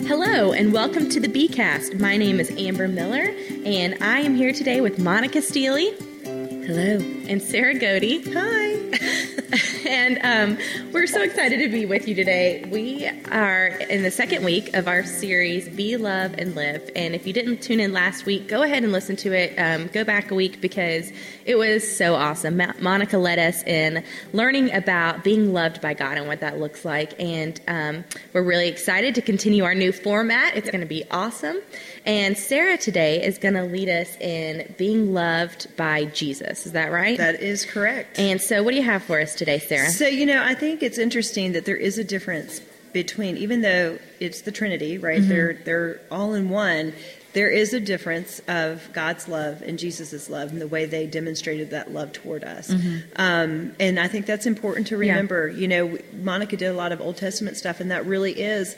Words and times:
Hello, 0.06 0.52
and 0.52 0.72
welcome 0.72 1.08
to 1.08 1.18
the 1.18 1.26
Bcast. 1.26 1.98
My 1.98 2.16
name 2.16 2.38
is 2.38 2.52
Amber 2.52 2.86
Miller, 2.86 3.34
and 3.66 4.00
I 4.00 4.20
am 4.20 4.36
here 4.36 4.52
today 4.52 4.80
with 4.80 5.00
Monica 5.00 5.42
Steely. 5.42 5.90
Hello. 6.22 7.00
And 7.26 7.42
Sarah 7.42 7.74
Godey. 7.74 8.32
Hi. 8.32 9.72
and 9.88 10.18
um, 10.22 10.92
we're 10.92 11.06
so 11.06 11.22
excited 11.22 11.58
to 11.58 11.68
be 11.68 11.84
with 11.84 12.08
you 12.08 12.14
today. 12.14 12.64
We 12.70 13.06
are 13.30 13.66
in 13.66 14.02
the 14.02 14.10
second 14.10 14.44
week 14.44 14.74
of 14.74 14.88
our 14.88 15.04
series, 15.04 15.68
Be 15.68 15.96
Love 15.96 16.34
and 16.38 16.54
Live. 16.54 16.90
And 16.96 17.14
if 17.14 17.26
you 17.26 17.32
didn't 17.32 17.58
tune 17.58 17.80
in 17.80 17.92
last 17.92 18.24
week, 18.24 18.48
go 18.48 18.62
ahead 18.62 18.82
and 18.82 18.92
listen 18.92 19.16
to 19.16 19.32
it. 19.32 19.54
Um, 19.58 19.88
go 19.88 20.02
back 20.04 20.30
a 20.30 20.34
week 20.34 20.60
because 20.60 21.12
it 21.44 21.56
was 21.56 21.96
so 21.96 22.14
awesome. 22.14 22.56
Ma- 22.56 22.72
Monica 22.80 23.18
led 23.18 23.38
us 23.38 23.62
in 23.64 24.04
learning 24.32 24.72
about 24.72 25.22
being 25.22 25.52
loved 25.52 25.80
by 25.82 25.92
God 25.92 26.16
and 26.16 26.26
what 26.26 26.40
that 26.40 26.58
looks 26.58 26.84
like. 26.84 27.20
And 27.20 27.60
um, 27.68 28.04
we're 28.32 28.42
really 28.42 28.68
excited 28.68 29.14
to 29.16 29.22
continue 29.22 29.64
our 29.64 29.74
new 29.74 29.92
format. 29.92 30.56
It's 30.56 30.70
going 30.70 30.80
to 30.80 30.86
be 30.86 31.04
awesome. 31.10 31.60
And 32.06 32.36
Sarah 32.36 32.76
today 32.76 33.24
is 33.24 33.38
going 33.38 33.54
to 33.54 33.62
lead 33.62 33.88
us 33.88 34.14
in 34.16 34.74
being 34.76 35.14
loved 35.14 35.74
by 35.76 36.04
Jesus. 36.06 36.66
Is 36.66 36.72
that 36.72 36.92
right? 36.92 37.16
That 37.16 37.42
is 37.42 37.64
correct. 37.64 38.18
And 38.18 38.40
so, 38.40 38.62
what 38.62 38.72
do 38.72 38.76
you 38.76 38.82
have 38.82 39.02
for 39.02 39.20
us 39.20 39.34
today, 39.34 39.58
Sarah? 39.58 39.88
So, 39.88 40.06
you 40.06 40.26
know, 40.26 40.42
I 40.44 40.54
think 40.54 40.82
it's 40.82 40.98
interesting 40.98 41.52
that 41.52 41.64
there 41.64 41.76
is 41.76 41.96
a 41.96 42.04
difference 42.04 42.60
between, 42.92 43.36
even 43.38 43.62
though 43.62 43.98
it's 44.20 44.42
the 44.42 44.52
Trinity, 44.52 44.98
right? 44.98 45.20
Mm-hmm. 45.20 45.28
They're 45.30 45.52
they're 45.54 46.00
all 46.10 46.34
in 46.34 46.50
one. 46.50 46.92
There 47.32 47.50
is 47.50 47.72
a 47.74 47.80
difference 47.80 48.40
of 48.46 48.88
God's 48.92 49.26
love 49.26 49.60
and 49.62 49.76
Jesus' 49.76 50.30
love 50.30 50.52
and 50.52 50.60
the 50.60 50.68
way 50.68 50.84
they 50.86 51.08
demonstrated 51.08 51.70
that 51.70 51.92
love 51.92 52.12
toward 52.12 52.44
us. 52.44 52.70
Um, 53.16 53.74
and 53.80 53.98
I 53.98 54.06
think 54.06 54.26
that's 54.26 54.46
important 54.46 54.86
to 54.88 54.94
Mm-hmm. 54.94 55.02
Yeah. 55.02 55.10
remember. 55.14 55.48
You 55.48 55.66
know, 55.66 55.98
Monica 56.22 56.56
did 56.56 56.66
a 56.68 56.74
lot 56.74 56.92
of 56.92 57.00
Old 57.00 57.16
Testament 57.16 57.56
stuff, 57.56 57.80
and 57.80 57.90
that 57.90 58.06
really 58.06 58.32
is 58.40 58.76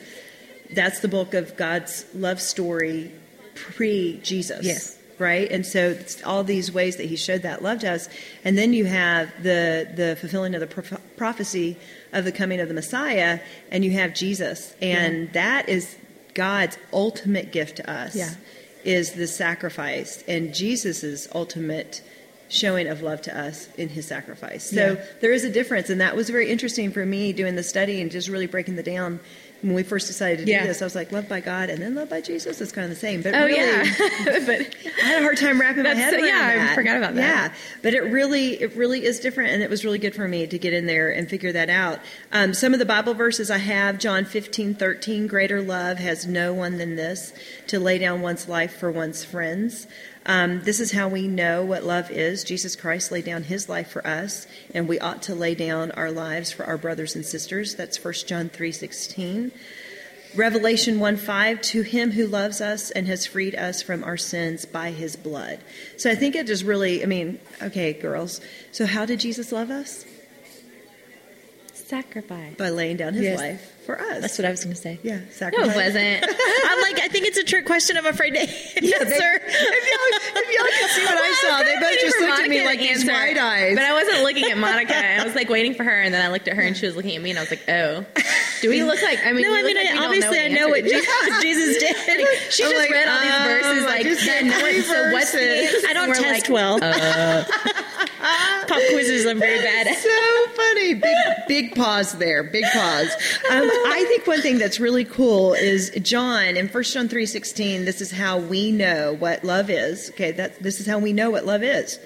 that's 0.74 1.00
the 1.00 1.08
bulk 1.08 1.34
of 1.34 1.56
God's 1.56 2.04
love 2.14 2.40
story 2.40 3.12
pre 3.54 4.18
Jesus. 4.22 4.64
Yes. 4.64 4.98
Right? 5.18 5.50
And 5.50 5.64
so 5.64 5.90
it's 5.90 6.22
all 6.24 6.44
these 6.44 6.70
ways 6.70 6.96
that 6.96 7.06
he 7.06 7.16
showed 7.16 7.40
that 7.42 7.62
love 7.62 7.78
to 7.80 7.90
us. 7.90 8.08
And 8.44 8.58
then 8.58 8.74
you 8.74 8.84
have 8.84 9.30
the 9.42 9.88
the 9.94 10.16
fulfilling 10.20 10.54
of 10.54 10.60
the 10.60 10.66
proph- 10.66 11.00
prophecy 11.16 11.76
of 12.12 12.24
the 12.24 12.32
coming 12.32 12.60
of 12.60 12.68
the 12.68 12.74
Messiah, 12.74 13.40
and 13.70 13.84
you 13.84 13.92
have 13.92 14.12
Jesus. 14.14 14.74
And 14.82 15.32
that 15.32 15.68
is 15.70 15.96
God's 16.34 16.76
ultimate 16.92 17.50
gift 17.50 17.76
to 17.76 17.90
us. 17.90 18.14
Yeah. 18.14 18.30
Is 18.84 19.12
the 19.12 19.26
sacrifice 19.26 20.22
and 20.28 20.54
Jesus's 20.54 21.26
ultimate 21.34 22.02
showing 22.48 22.86
of 22.86 23.02
love 23.02 23.20
to 23.22 23.36
us 23.36 23.68
in 23.76 23.88
his 23.88 24.06
sacrifice. 24.06 24.70
So 24.70 24.92
Yeah. 24.92 25.04
there 25.20 25.32
is 25.32 25.42
a 25.42 25.50
difference, 25.50 25.90
and 25.90 26.00
that 26.00 26.14
was 26.14 26.30
very 26.30 26.48
interesting 26.48 26.92
for 26.92 27.04
me 27.04 27.32
doing 27.32 27.56
the 27.56 27.64
study 27.64 28.00
and 28.00 28.08
just 28.10 28.28
really 28.28 28.46
breaking 28.46 28.76
the 28.76 28.84
down. 28.84 29.18
When 29.62 29.74
we 29.74 29.82
first 29.82 30.06
decided 30.06 30.44
to 30.44 30.50
Yeah. 30.52 30.62
do 30.62 30.68
this, 30.68 30.82
I 30.82 30.84
was 30.84 30.94
like, 30.94 31.10
"Love 31.12 31.28
by 31.28 31.40
God," 31.40 31.70
and 31.70 31.80
then 31.82 31.94
"Love 31.94 32.10
by 32.10 32.20
Jesus." 32.20 32.60
It's 32.60 32.72
kind 32.72 32.84
of 32.84 32.90
the 32.90 33.00
same, 33.00 33.22
but 33.22 33.34
Oh, 33.34 33.46
really, 33.46 33.58
yeah. 33.58 33.84
but 34.46 34.66
I 35.02 35.06
had 35.06 35.18
a 35.20 35.22
hard 35.22 35.38
time 35.38 35.60
wrapping 35.60 35.82
my 35.82 35.94
head 35.94 36.12
around 36.14 36.24
yeah, 36.26 36.68
I 36.70 36.74
forgot 36.74 36.98
about 36.98 37.14
that. 37.16 37.20
Yeah, 37.52 37.52
but 37.82 37.94
it 37.94 38.02
really, 38.02 38.60
it 38.62 38.76
really 38.76 39.04
is 39.04 39.18
different, 39.18 39.52
and 39.54 39.62
it 39.62 39.70
was 39.70 39.84
really 39.84 39.98
good 39.98 40.14
for 40.14 40.28
me 40.28 40.46
to 40.46 40.58
get 40.58 40.72
in 40.74 40.86
there 40.86 41.10
and 41.10 41.28
figure 41.28 41.52
that 41.52 41.70
out. 41.70 42.00
Um, 42.32 42.52
some 42.54 42.74
of 42.74 42.78
the 42.78 42.84
Bible 42.84 43.14
verses 43.14 43.50
I 43.50 43.58
have: 43.58 43.98
John 43.98 44.24
fifteen 44.26 44.74
thirteen, 44.74 45.26
"Greater 45.26 45.62
love 45.62 45.98
has 45.98 46.26
no 46.26 46.52
one 46.52 46.76
than 46.78 46.96
this, 46.96 47.32
to 47.68 47.80
lay 47.80 47.98
down 47.98 48.20
one's 48.20 48.48
life 48.48 48.76
for 48.76 48.90
one's 48.90 49.24
friends." 49.24 49.86
Um, 50.26 50.62
this 50.62 50.80
is 50.80 50.90
how 50.92 51.08
we 51.08 51.28
know 51.28 51.64
what 51.64 51.84
love 51.84 52.10
is. 52.10 52.42
Jesus 52.42 52.74
Christ 52.74 53.12
laid 53.12 53.24
down 53.24 53.44
His 53.44 53.68
life 53.68 53.88
for 53.88 54.04
us, 54.06 54.46
and 54.74 54.88
we 54.88 54.98
ought 54.98 55.22
to 55.22 55.34
lay 55.34 55.54
down 55.54 55.92
our 55.92 56.10
lives 56.10 56.50
for 56.50 56.64
our 56.64 56.76
brothers 56.76 57.14
and 57.14 57.24
sisters. 57.24 57.76
That's 57.76 58.02
1 58.02 58.14
John 58.26 58.48
three 58.48 58.72
sixteen. 58.72 59.52
Revelation 60.34 61.00
1 61.00 61.16
5, 61.16 61.62
to 61.62 61.82
him 61.82 62.10
who 62.10 62.26
loves 62.26 62.60
us 62.60 62.90
and 62.90 63.06
has 63.06 63.24
freed 63.24 63.54
us 63.54 63.80
from 63.80 64.04
our 64.04 64.18
sins 64.18 64.66
by 64.66 64.90
his 64.90 65.16
blood. 65.16 65.60
So 65.96 66.10
I 66.10 66.14
think 66.14 66.34
it 66.34 66.46
just 66.46 66.62
really, 66.62 67.02
I 67.02 67.06
mean, 67.06 67.38
okay, 67.62 67.94
girls, 67.94 68.42
so 68.70 68.84
how 68.84 69.06
did 69.06 69.20
Jesus 69.20 69.50
love 69.50 69.70
us? 69.70 70.04
Sacrifice. 71.86 72.54
By 72.56 72.70
laying 72.70 72.96
down 72.96 73.14
his 73.14 73.22
Yes. 73.22 73.38
life 73.38 73.72
for 73.86 74.00
us. 74.00 74.20
That's 74.20 74.38
what 74.38 74.44
I 74.46 74.50
was 74.50 74.64
going 74.64 74.74
to 74.74 74.80
say. 74.82 74.98
yeah, 75.02 75.20
sacrifice. 75.30 75.66
No, 75.66 75.72
it 75.72 75.84
wasn't. 75.86 76.24
I'm 76.70 76.80
like, 76.82 76.98
I 77.00 77.08
think 77.08 77.26
it's 77.26 77.38
a 77.38 77.44
trick 77.44 77.64
question. 77.66 77.96
I'm 77.96 78.06
afraid 78.06 78.30
to 78.30 78.40
Yeah, 78.82 78.96
answer. 78.98 79.06
they- 79.06 79.40
if, 79.46 79.84
y'all, 79.92 80.42
if 80.42 80.54
y'all 80.54 80.66
could 80.66 80.90
see 80.90 81.04
what 81.04 81.14
I 81.18 81.32
saw, 81.42 81.62
they 81.62 81.76
both 81.80 82.00
just 82.00 82.20
looked 82.20 82.40
at 82.40 82.48
me 82.48 82.64
like 82.64 82.80
these 82.80 83.06
wide 83.06 83.38
eyes. 83.38 83.76
But 83.76 83.84
I 83.84 83.92
wasn't 83.92 84.22
looking 84.24 84.50
at 84.50 84.58
Monica. 84.58 84.96
I 85.20 85.24
was 85.24 85.34
like 85.36 85.48
waiting 85.48 85.74
for 85.74 85.84
her, 85.84 86.00
and 86.02 86.12
then 86.12 86.24
I 86.24 86.30
looked 86.32 86.48
at 86.48 86.56
her, 86.56 86.62
and 86.62 86.76
she 86.76 86.86
was 86.86 86.96
looking 86.96 87.14
at 87.16 87.22
me, 87.22 87.30
and 87.30 87.38
I 87.38 87.42
was 87.42 87.50
like, 87.50 87.68
"Oh, 87.68 88.04
do 88.62 88.68
we 88.70 88.82
look 88.82 89.00
like?" 89.02 89.20
I 89.24 89.32
mean, 89.32 89.42
no, 89.42 89.52
we 89.52 89.60
I 89.60 89.62
mean, 89.62 89.76
like 89.76 89.86
I, 89.86 90.04
obviously, 90.04 90.40
I 90.40 90.48
know 90.48 90.68
what. 90.68 90.82
Jesus, 90.84 91.42
Jesus 91.42 91.78
did. 91.78 91.96
She 92.52 92.64
I'm 92.64 92.70
just 92.70 92.76
like, 92.82 92.90
read 92.90 93.08
all 93.08 93.20
these 93.20 93.32
um, 93.32 93.44
verses, 93.44 93.84
I 93.84 93.86
like, 93.86 94.04
yeah, 94.04 94.40
no 94.42 94.50
one. 94.50 94.60
three 94.60 94.80
So 94.82 95.12
what's 95.12 95.32
the? 95.32 95.86
I 95.88 95.92
don't 95.92 96.08
test 96.14 96.48
like, 96.48 96.50
well. 96.50 96.78
Pop 98.68 98.80
quizzes, 98.90 99.26
I'm 99.26 99.38
very 99.38 99.58
bad 99.60 99.86
at. 99.86 99.96
so 99.98 100.52
funny. 100.54 100.94
Big, 100.94 101.16
big 101.48 101.74
pause 101.74 102.12
there. 102.18 102.42
Big 102.42 102.64
pause. 102.72 103.12
Um, 103.50 103.62
I 103.70 104.04
think 104.08 104.26
one 104.26 104.42
thing 104.42 104.58
that's 104.58 104.80
really 104.80 105.04
cool 105.04 105.54
is 105.54 105.90
John 106.02 106.56
in 106.56 106.68
1 106.68 106.82
John 106.84 107.08
three 107.08 107.26
sixteen. 107.26 107.84
This 107.84 108.00
is 108.00 108.10
how 108.10 108.38
we 108.38 108.72
know 108.72 109.14
what 109.18 109.44
love 109.44 109.70
is. 109.70 110.10
Okay, 110.10 110.32
that 110.32 110.62
this 110.62 110.80
is 110.80 110.86
how 110.86 110.98
we 110.98 111.12
know 111.12 111.30
what 111.30 111.44
love 111.46 111.62
is. 111.62 111.98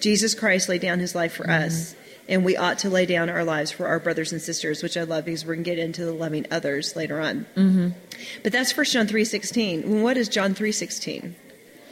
Jesus 0.00 0.34
Christ 0.34 0.68
laid 0.68 0.80
down 0.82 0.98
His 0.98 1.14
life 1.14 1.32
for 1.34 1.48
us, 1.50 1.94
and 2.28 2.44
we 2.44 2.56
ought 2.56 2.78
to 2.80 2.90
lay 2.90 3.06
down 3.06 3.28
our 3.30 3.44
lives 3.44 3.70
for 3.70 3.86
our 3.86 3.98
brothers 3.98 4.32
and 4.32 4.40
sisters, 4.42 4.82
which 4.82 4.96
I 4.96 5.02
love 5.04 5.24
because 5.24 5.44
we're 5.44 5.54
going 5.54 5.64
to 5.64 5.70
get 5.70 5.78
into 5.78 6.04
the 6.04 6.12
loving 6.12 6.46
others 6.50 6.94
later 6.96 7.20
on. 7.20 7.46
Mm-hmm. 7.56 7.88
But 8.42 8.52
that's 8.52 8.76
1 8.76 8.86
John 8.86 9.06
three 9.06 9.24
sixteen. 9.24 10.02
What 10.02 10.16
is 10.16 10.28
John 10.28 10.54
three 10.54 10.72
sixteen? 10.72 11.36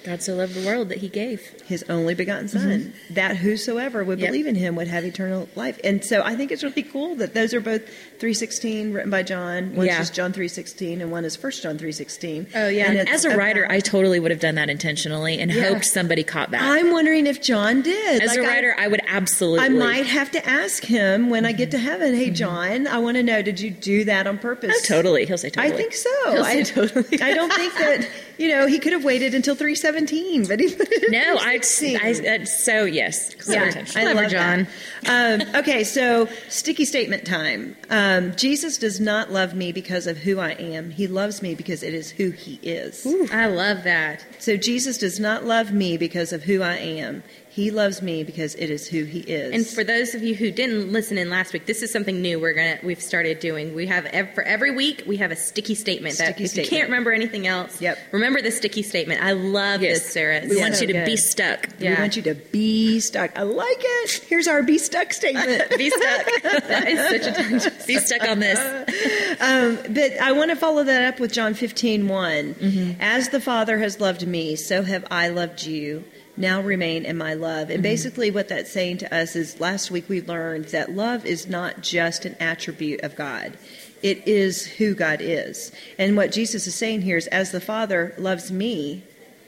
God 0.04 0.22
so 0.22 0.34
loved 0.34 0.54
the 0.54 0.66
world 0.66 0.88
that 0.90 0.98
he 0.98 1.08
gave. 1.08 1.40
his 1.66 1.82
only 1.88 2.14
begotten 2.14 2.48
son 2.48 2.62
mm-hmm. 2.62 3.14
that 3.14 3.36
whosoever 3.38 4.04
would 4.04 4.18
Yep. 4.18 4.28
believe 4.28 4.46
in 4.46 4.54
him 4.54 4.76
would 4.76 4.88
have 4.88 5.04
eternal 5.04 5.48
life 5.54 5.80
and 5.82 6.04
so 6.04 6.22
i 6.22 6.36
think 6.36 6.52
it's 6.52 6.62
really 6.62 6.82
cool 6.82 7.14
that 7.16 7.32
those 7.34 7.54
are 7.54 7.60
both 7.60 7.82
316 8.18 8.92
written 8.92 9.10
by 9.10 9.22
john 9.22 9.74
one's 9.74 9.88
Yeah. 9.88 9.98
just 9.98 10.14
john 10.14 10.32
316 10.32 11.00
and 11.00 11.10
one 11.10 11.24
is 11.24 11.36
first 11.36 11.62
john 11.62 11.78
316 11.78 12.46
Oh, 12.54 12.68
yeah. 12.68 12.86
And 12.90 12.98
And 12.98 13.08
As 13.08 13.24
a 13.24 13.36
writer, 13.36 13.64
about- 13.64 13.74
I 13.74 13.80
totally 13.80 14.20
would 14.20 14.30
have 14.30 14.40
done 14.40 14.54
that 14.56 14.68
intentionally 14.70 15.38
and 15.40 15.50
Yeah. 15.50 15.68
hoped 15.70 15.84
somebody 15.86 16.22
caught 16.22 16.50
that. 16.50 16.62
i'm 16.62 16.92
wondering 16.92 17.26
if 17.26 17.40
john 17.42 17.82
did 17.82 18.22
As 18.22 18.28
Like, 18.30 18.38
a 18.38 18.42
I- 18.42 18.46
writer, 18.46 18.74
I, 18.78 18.88
would 18.88 19.00
absolutely. 19.08 19.64
I 19.64 19.68
might 19.70 20.06
have 20.06 20.30
to 20.32 20.46
ask 20.48 20.84
him 20.84 21.30
when 21.30 21.46
I 21.46 21.52
get 21.52 21.70
to 21.70 21.76
mm-hmm. 21.76 21.86
heaven. 21.86 22.14
Hey, 22.14 22.26
mm-hmm. 22.26 22.34
John, 22.34 22.86
I 22.86 22.98
want 22.98 23.16
to 23.16 23.22
know. 23.22 23.42
Did 23.42 23.60
you 23.60 23.70
do 23.70 24.04
that 24.04 24.26
on 24.26 24.38
purpose? 24.38 24.72
Oh, 24.74 24.80
totally. 24.86 25.24
He'll 25.26 25.38
say 25.38 25.50
totally. 25.50 25.72
I 25.72 25.76
think 25.76 25.92
so. 25.94 26.10
He'll 26.32 26.44
say 26.44 26.60
I, 26.60 26.62
totally. 26.62 27.22
I 27.22 27.34
don't 27.34 27.52
think 27.52 27.72
that 27.74 28.08
you 28.38 28.48
know 28.48 28.66
he 28.66 28.78
could 28.78 28.92
have 28.92 29.04
waited 29.04 29.34
until 29.34 29.54
three 29.54 29.74
seventeen, 29.74 30.46
but 30.46 30.60
he 30.60 30.68
No, 31.08 31.36
I, 31.36 31.58
316. 31.58 31.96
I, 32.00 32.36
uh, 32.36 32.44
so 32.44 32.84
yes. 32.84 33.34
Yeah. 33.48 33.84
I 33.96 34.12
love 34.12 34.30
John. 34.30 34.66
Um, 35.08 35.42
okay, 35.54 35.84
so 35.84 36.28
sticky 36.48 36.84
statement 36.84 37.26
time. 37.26 37.76
Um, 37.90 38.34
Jesus 38.36 38.78
does 38.78 39.00
not 39.00 39.30
love 39.30 39.54
me 39.54 39.72
because 39.72 40.06
of 40.06 40.18
who 40.18 40.40
I 40.40 40.52
am. 40.52 40.90
He 40.90 41.06
loves 41.06 41.42
me 41.42 41.54
because 41.54 41.82
it 41.82 41.94
is 41.94 42.10
who 42.10 42.30
he 42.30 42.58
is. 42.62 43.06
I 43.32 43.46
love 43.46 43.84
that. 43.84 44.24
So 44.38 44.56
Jesus 44.56 44.98
does 44.98 45.20
not 45.20 45.44
love 45.44 45.72
me 45.72 45.96
because 45.96 46.32
of 46.32 46.44
who 46.44 46.62
I 46.62 46.76
am. 46.76 47.22
He 47.54 47.70
loves 47.70 48.02
me 48.02 48.24
because 48.24 48.56
it 48.56 48.68
is 48.68 48.88
who 48.88 49.04
he 49.04 49.20
is. 49.20 49.54
And 49.54 49.64
for 49.64 49.84
those 49.84 50.12
of 50.16 50.24
you 50.24 50.34
who 50.34 50.50
didn't 50.50 50.90
listen 50.92 51.16
in 51.18 51.30
last 51.30 51.52
week, 51.52 51.66
this 51.66 51.82
is 51.82 51.92
something 51.92 52.20
new 52.20 52.40
we're 52.40 52.52
gonna 52.52 52.78
we've 52.82 53.00
started 53.00 53.38
doing. 53.38 53.74
We 53.76 53.86
have 53.86 54.06
ev- 54.06 54.34
for 54.34 54.42
every 54.42 54.74
week 54.74 55.04
we 55.06 55.18
have 55.18 55.30
a 55.30 55.36
sticky 55.36 55.76
statement 55.76 56.18
that 56.18 56.30
Sticky 56.34 56.44
if 56.44 56.50
statement. 56.50 56.72
you 56.72 56.76
can't 56.78 56.88
remember 56.90 57.12
anything 57.12 57.46
else, 57.46 57.80
Yep. 57.80 57.96
remember 58.10 58.42
the 58.42 58.50
sticky 58.50 58.82
statement. 58.82 59.22
I 59.22 59.32
love 59.32 59.82
Yes. 59.82 60.00
this, 60.02 60.12
Sarah. 60.12 60.38
It's 60.38 60.48
We 60.52 60.60
want 60.60 60.80
you 60.80 60.88
to 60.88 60.92
good. 60.94 61.04
be 61.06 61.16
stuck. 61.16 61.68
we 61.78 61.94
want 61.94 62.16
you 62.16 62.22
to 62.22 62.34
be 62.34 62.98
stuck. 62.98 63.38
I 63.38 63.42
like 63.42 63.76
it. 63.78 64.10
Here's 64.28 64.48
our 64.48 64.64
be 64.64 64.76
stuck 64.78 65.12
statement. 65.12 65.62
be 65.78 65.90
stuck. 65.90 66.26
that 66.42 66.88
is 66.88 67.22
such 67.24 67.32
a 67.38 67.60
tongue. 67.60 67.72
Be 67.86 67.98
stuck 67.98 68.28
on 68.28 68.40
this. 68.40 68.58
Um, 69.40 69.78
but 69.90 70.12
I 70.22 70.30
want 70.32 70.50
to 70.50 70.56
follow 70.56 70.84
that 70.84 71.12
up 71.12 71.20
with 71.20 71.32
John 71.32 71.54
15, 71.54 72.06
one 72.08 72.54
Mm-hmm. 72.54 73.00
As 73.00 73.28
the 73.30 73.40
Father 73.40 73.78
has 73.78 73.98
loved 74.00 74.26
me, 74.26 74.54
so 74.56 74.82
have 74.82 75.04
I 75.10 75.28
loved 75.28 75.64
you. 75.66 76.04
Now 76.36 76.60
remain 76.60 77.04
in 77.04 77.16
my 77.16 77.34
love. 77.34 77.70
And 77.70 77.78
mm-hmm. 77.78 77.82
basically, 77.82 78.30
what 78.30 78.48
that's 78.48 78.70
saying 78.70 78.98
to 78.98 79.14
us 79.14 79.36
is 79.36 79.60
last 79.60 79.90
week 79.90 80.08
we 80.08 80.20
learned 80.20 80.66
that 80.66 80.94
love 80.94 81.24
is 81.24 81.46
not 81.46 81.80
just 81.80 82.24
an 82.24 82.36
attribute 82.40 83.02
of 83.02 83.16
God, 83.16 83.56
it 84.02 84.26
is 84.26 84.66
who 84.66 84.94
God 84.94 85.20
is. 85.20 85.72
And 85.98 86.16
what 86.16 86.32
Jesus 86.32 86.66
is 86.66 86.74
saying 86.74 87.02
here 87.02 87.16
is, 87.16 87.26
as 87.28 87.52
the 87.52 87.60
Father 87.60 88.14
loves 88.18 88.50
me, 88.50 89.02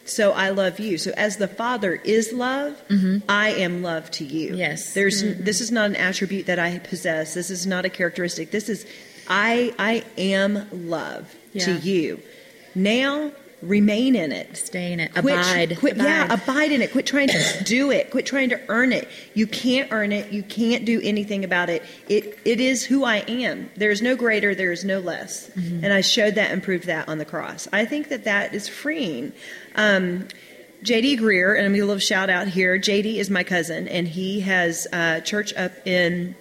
so 0.06 0.32
I 0.32 0.50
love 0.50 0.78
you. 0.78 0.98
So 0.98 1.12
as 1.16 1.36
the 1.36 1.48
Father 1.48 1.94
is 1.94 2.32
love, 2.32 2.80
mm-hmm. 2.88 3.28
I 3.28 3.50
am 3.50 3.82
love 3.82 4.10
to 4.12 4.24
you. 4.24 4.54
Yes. 4.54 4.94
There's 4.94 5.22
mm-hmm. 5.22 5.42
this 5.44 5.60
is 5.60 5.72
not 5.72 5.86
an 5.86 5.96
attribute 5.96 6.46
that 6.46 6.58
I 6.58 6.78
possess. 6.78 7.34
This 7.34 7.50
is 7.50 7.66
not 7.66 7.84
a 7.84 7.90
characteristic. 7.90 8.52
This 8.52 8.68
is 8.68 8.86
I 9.28 9.74
I 9.78 10.04
am 10.16 10.68
love 10.88 11.34
to 11.58 11.72
you. 11.78 12.22
Now 12.74 13.32
remain 13.62 14.14
in 14.14 14.32
it. 14.32 14.56
Stay 14.56 14.92
in 14.92 15.00
it. 15.00 15.12
Quit, 15.12 15.34
abide. 15.34 15.78
quit, 15.78 15.96
yeah, 15.96 16.26
Abide. 16.26 16.42
abide 16.42 16.72
in 16.72 16.82
it. 16.82 16.92
Quit 16.92 17.06
trying 17.06 17.28
to 17.28 17.42
do 17.64 17.90
it. 17.90 18.10
Quit 18.10 18.26
trying 18.26 18.50
to 18.50 18.60
earn 18.68 18.92
it. 18.92 19.08
You 19.34 19.46
can't 19.46 19.90
earn 19.92 20.12
it. 20.12 20.32
You 20.32 20.42
can't 20.42 20.84
do 20.84 21.00
anything 21.02 21.44
about 21.44 21.68
it. 21.70 21.82
It 22.08 22.38
it 22.44 22.60
is 22.60 22.84
who 22.84 23.04
I 23.04 23.18
am. 23.28 23.70
There 23.76 23.90
is 23.90 24.02
no 24.02 24.14
greater. 24.16 24.54
There 24.54 24.72
is 24.72 24.84
no 24.84 25.00
less. 25.00 25.50
And 25.56 25.92
I 25.92 26.00
showed 26.00 26.34
that 26.34 26.50
and 26.50 26.62
proved 26.62 26.84
that 26.86 27.08
on 27.08 27.18
the 27.18 27.24
cross. 27.24 27.66
I 27.72 27.84
think 27.84 28.08
that 28.08 28.24
that 28.24 28.54
is 28.54 28.68
freeing. 28.68 29.32
Um, 29.74 30.28
JD 30.82 31.18
Greear, 31.18 31.56
and 31.56 31.64
I'm 31.64 31.72
going 31.72 31.72
to 31.72 31.76
give 31.78 31.84
a 31.84 31.86
little 31.86 31.98
shout 32.00 32.28
out 32.30 32.48
here. 32.48 32.78
JD 32.78 33.16
is 33.16 33.30
my 33.30 33.42
cousin, 33.42 33.88
and 33.88 34.06
he 34.06 34.40
has 34.40 34.86
uh, 34.92 35.20
church 35.20 35.54
up 35.54 35.72
in 35.86 36.36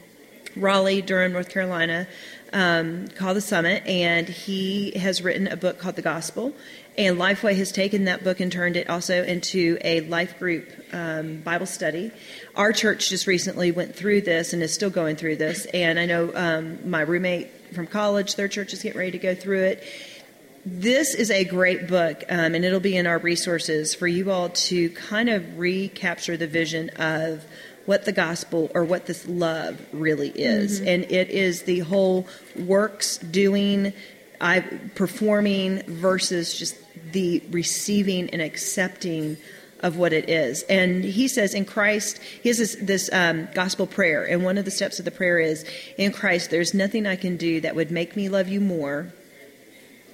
Raleigh, 0.56 1.02
Durham, 1.02 1.32
North 1.34 1.50
Carolina, 1.50 2.08
um, 2.56 3.10
called 3.10 3.38
The 3.38 3.42
Summit, 3.42 3.86
and 3.86 4.28
he 4.28 4.92
has 4.92 5.22
written 5.22 5.48
a 5.48 5.58
book 5.58 5.78
called 5.78 5.98
The 5.98 6.02
Gospel. 6.02 6.54
And 6.98 7.18
Lifeway 7.18 7.56
has 7.58 7.74
taken 7.74 8.06
that 8.06 8.24
book 8.24 8.40
and 8.40 8.50
turned 8.50 8.78
it 8.78 8.90
also 8.90 9.24
into 9.24 9.78
a 9.82 10.00
life 10.02 10.40
group 10.40 10.70
um, 10.94 11.42
Bible 11.42 11.66
study. 11.66 12.12
Our 12.56 12.72
church 12.72 13.10
just 13.10 13.28
recently 13.28 13.74
went 13.74 13.94
through 13.94 14.22
this 14.22 14.54
and 14.54 14.64
is 14.64 14.74
still 14.74 14.90
going 14.90 15.18
through 15.18 15.36
this. 15.36 15.66
And 15.74 16.00
I 16.00 16.06
know 16.06 16.32
um, 16.34 16.90
my 16.90 17.02
roommate 17.02 17.52
from 17.76 17.86
college, 17.86 18.36
their 18.36 18.48
church 18.48 18.72
is 18.72 18.82
getting 18.82 18.98
ready 18.98 19.12
to 19.12 19.20
go 19.20 19.36
through 19.36 19.64
it 19.64 19.84
this 20.68 21.14
is 21.14 21.30
a 21.30 21.46
great 21.46 21.88
book, 21.88 22.24
um, 22.28 22.56
and 22.56 22.66
it'll 22.66 22.80
be 22.80 22.98
in 22.98 23.06
our 23.06 23.20
resources 23.20 23.94
for 23.94 24.08
you 24.08 24.32
all 24.32 24.50
to 24.50 24.90
kind 24.90 25.30
of 25.30 25.60
recapture 25.60 26.38
the 26.38 26.48
vision 26.48 26.90
of 26.96 27.46
what 27.86 28.06
the 28.06 28.12
gospel 28.12 28.72
or 28.74 28.84
what 28.84 29.06
this 29.06 29.28
love 29.28 29.80
really 29.92 30.30
is. 30.30 30.80
And 30.82 31.04
it 31.12 31.30
is 31.30 31.64
the 31.64 31.80
whole 31.80 32.28
works, 32.56 33.18
doing, 33.18 33.94
I 34.42 34.62
performing 34.96 35.84
versus 35.84 36.58
just 36.58 36.78
the 37.12 37.44
receiving 37.52 38.30
and 38.32 38.42
accepting 38.42 39.38
of 39.82 39.98
what 39.98 40.14
it 40.14 40.30
is. 40.30 40.64
And 40.64 41.04
he 41.04 41.28
says 41.28 41.54
in 41.54 41.66
Christ, 41.66 42.20
he 42.42 42.50
has 42.50 42.58
this, 42.58 42.76
this 42.76 43.10
um, 43.14 43.48
gospel 43.54 43.86
prayer, 43.86 44.24
and 44.24 44.44
one 44.44 44.58
of 44.58 44.66
the 44.66 44.72
steps 44.72 45.00
of 45.00 45.06
the 45.06 45.12
prayer 45.12 45.40
is 45.40 45.66
in 45.98 46.12
Christ, 46.12 46.50
there's 46.50 46.74
nothing 46.74 47.06
I 47.06 47.16
can 47.16 47.38
do 47.38 47.62
that 47.62 47.76
would 47.76 47.92
make 47.92 48.16
me 48.16 48.30
love 48.30 48.48
you 48.48 48.62
more 48.62 49.14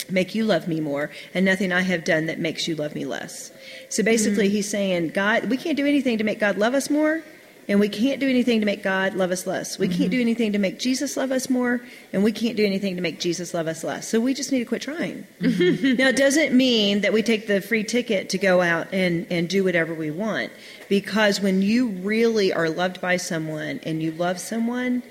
make 0.10 0.36
you 0.36 0.44
love 0.44 0.68
me 0.68 0.80
more, 0.80 1.10
and 1.34 1.46
nothing 1.46 1.72
I 1.72 1.82
have 1.82 2.04
done 2.04 2.26
that 2.26 2.40
makes 2.40 2.68
you 2.68 2.76
love 2.76 2.96
me 2.96 3.06
less. 3.06 3.52
So 3.90 4.04
basically, 4.04 4.50
he's 4.50 4.70
saying, 4.70 5.10
God, 5.10 5.50
we 5.50 5.58
can't 5.58 5.78
do 5.78 5.86
anything 5.86 6.18
to 6.18 6.24
make 6.24 6.40
God 6.40 6.58
love 6.58 6.74
us 6.74 6.90
more, 6.90 7.24
and 7.68 7.80
we 7.80 7.90
can't 7.90 8.20
do 8.20 8.28
anything 8.28 8.60
to 8.60 8.66
make 8.66 8.84
God 8.84 9.14
love 9.14 9.32
us 9.32 9.48
less. 9.48 9.80
We 9.80 9.88
can't 9.88 10.02
mm-hmm. 10.02 10.10
do 10.10 10.22
anything 10.22 10.52
to 10.54 10.60
make 10.60 10.80
Jesus 10.80 11.16
love 11.16 11.32
us 11.32 11.50
more, 11.50 11.82
and 12.12 12.24
we 12.24 12.32
can't 12.32 12.58
do 12.58 12.66
anything 12.66 12.96
to 12.96 13.02
make 13.02 13.20
Jesus 13.20 13.54
love 13.54 13.68
us 13.68 13.84
less. 13.84 14.08
So 14.08 14.20
we 14.20 14.34
just 14.34 14.52
need 14.52 14.60
to 14.60 14.66
quit 14.66 14.82
trying. 14.82 15.26
Mm-hmm. 15.40 15.98
now, 15.98 16.10
it 16.10 16.16
doesn't 16.16 16.54
mean 16.54 17.02
that 17.02 17.14
we 17.14 17.22
take 17.22 17.48
the 17.48 17.62
free 17.62 17.84
ticket 17.84 18.30
to 18.30 18.38
go 18.38 18.62
out 18.62 18.88
and, 18.92 19.28
and 19.30 19.48
do 19.48 19.64
whatever 19.64 19.94
we 19.94 20.12
want, 20.12 20.52
because 20.90 21.40
when 21.40 21.62
you 21.62 21.88
really 21.88 22.52
are 22.52 22.70
loved 22.70 23.00
by 23.00 23.18
someone 23.18 23.80
and 23.84 24.02
you 24.02 24.12
love 24.12 24.40
someone, 24.40 25.04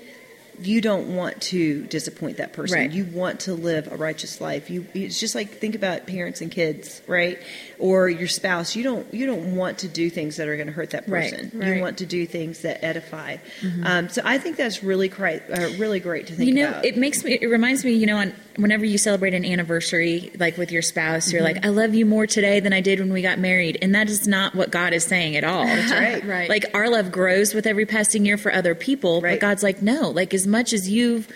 you 0.63 0.81
don't 0.81 1.15
want 1.15 1.41
to 1.41 1.85
disappoint 1.85 2.37
that 2.37 2.53
person. 2.53 2.79
Right. 2.79 2.91
You 2.91 3.05
want 3.05 3.41
to 3.41 3.53
live 3.53 3.91
a 3.91 3.97
righteous 3.97 4.41
life. 4.41 4.69
You 4.69 4.85
it's 4.93 5.19
just 5.19 5.35
like 5.35 5.49
think 5.49 5.75
about 5.75 6.07
parents 6.07 6.41
and 6.41 6.51
kids, 6.51 7.01
right? 7.07 7.39
Or 7.79 8.09
your 8.09 8.27
spouse. 8.27 8.75
You 8.75 8.83
don't 8.83 9.13
you 9.13 9.25
don't 9.25 9.55
want 9.55 9.79
to 9.79 9.87
do 9.87 10.09
things 10.09 10.37
that 10.37 10.47
are 10.47 10.55
going 10.55 10.67
to 10.67 10.73
hurt 10.73 10.91
that 10.91 11.07
person. 11.07 11.51
right. 11.53 11.75
You 11.75 11.81
want 11.81 11.97
to 11.99 12.05
do 12.05 12.25
things 12.25 12.61
that 12.61 12.83
edify. 12.83 13.37
Um, 13.83 14.09
so 14.09 14.21
I 14.23 14.37
think 14.37 14.57
that's 14.57 14.83
really 14.83 15.07
great, 15.07 15.41
uh, 15.49 15.69
really 15.77 15.99
great 15.99 16.27
to 16.27 16.35
think 16.35 16.47
you 16.47 16.55
know, 16.55 16.69
about. 16.69 16.85
it 16.85 16.97
makes 16.97 17.23
me. 17.23 17.37
It 17.41 17.47
reminds 17.47 17.83
me. 17.83 17.91
You 17.91 18.05
know, 18.05 18.17
on, 18.17 18.33
whenever 18.57 18.85
you 18.85 18.97
celebrate 18.97 19.33
an 19.33 19.45
anniversary, 19.45 20.31
like 20.37 20.57
with 20.57 20.71
your 20.71 20.81
spouse, 20.81 21.31
you're 21.31 21.41
Mm-hmm. 21.41 21.55
like, 21.55 21.65
"I 21.65 21.69
love 21.69 21.93
you 21.95 22.05
more 22.05 22.27
today 22.27 22.59
than 22.59 22.73
I 22.73 22.81
did 22.81 22.99
when 22.99 23.11
we 23.13 23.21
got 23.21 23.39
married," 23.39 23.77
and 23.81 23.95
that 23.95 24.09
is 24.09 24.27
not 24.27 24.55
what 24.55 24.71
God 24.71 24.93
is 24.93 25.03
saying 25.03 25.35
at 25.35 25.43
all. 25.43 25.65
That's 25.65 25.91
right. 25.91 26.23
Right. 26.31 26.49
Like 26.49 26.65
our 26.73 26.89
love 26.89 27.11
grows 27.11 27.53
with 27.53 27.65
every 27.65 27.85
passing 27.85 28.25
year 28.25 28.37
for 28.37 28.53
other 28.53 28.75
people, 28.75 29.21
Right. 29.21 29.33
but 29.33 29.39
God's 29.39 29.63
like, 29.63 29.81
no. 29.81 30.09
Like 30.09 30.33
as 30.33 30.45
much 30.47 30.73
as 30.73 30.89
you've, 30.89 31.27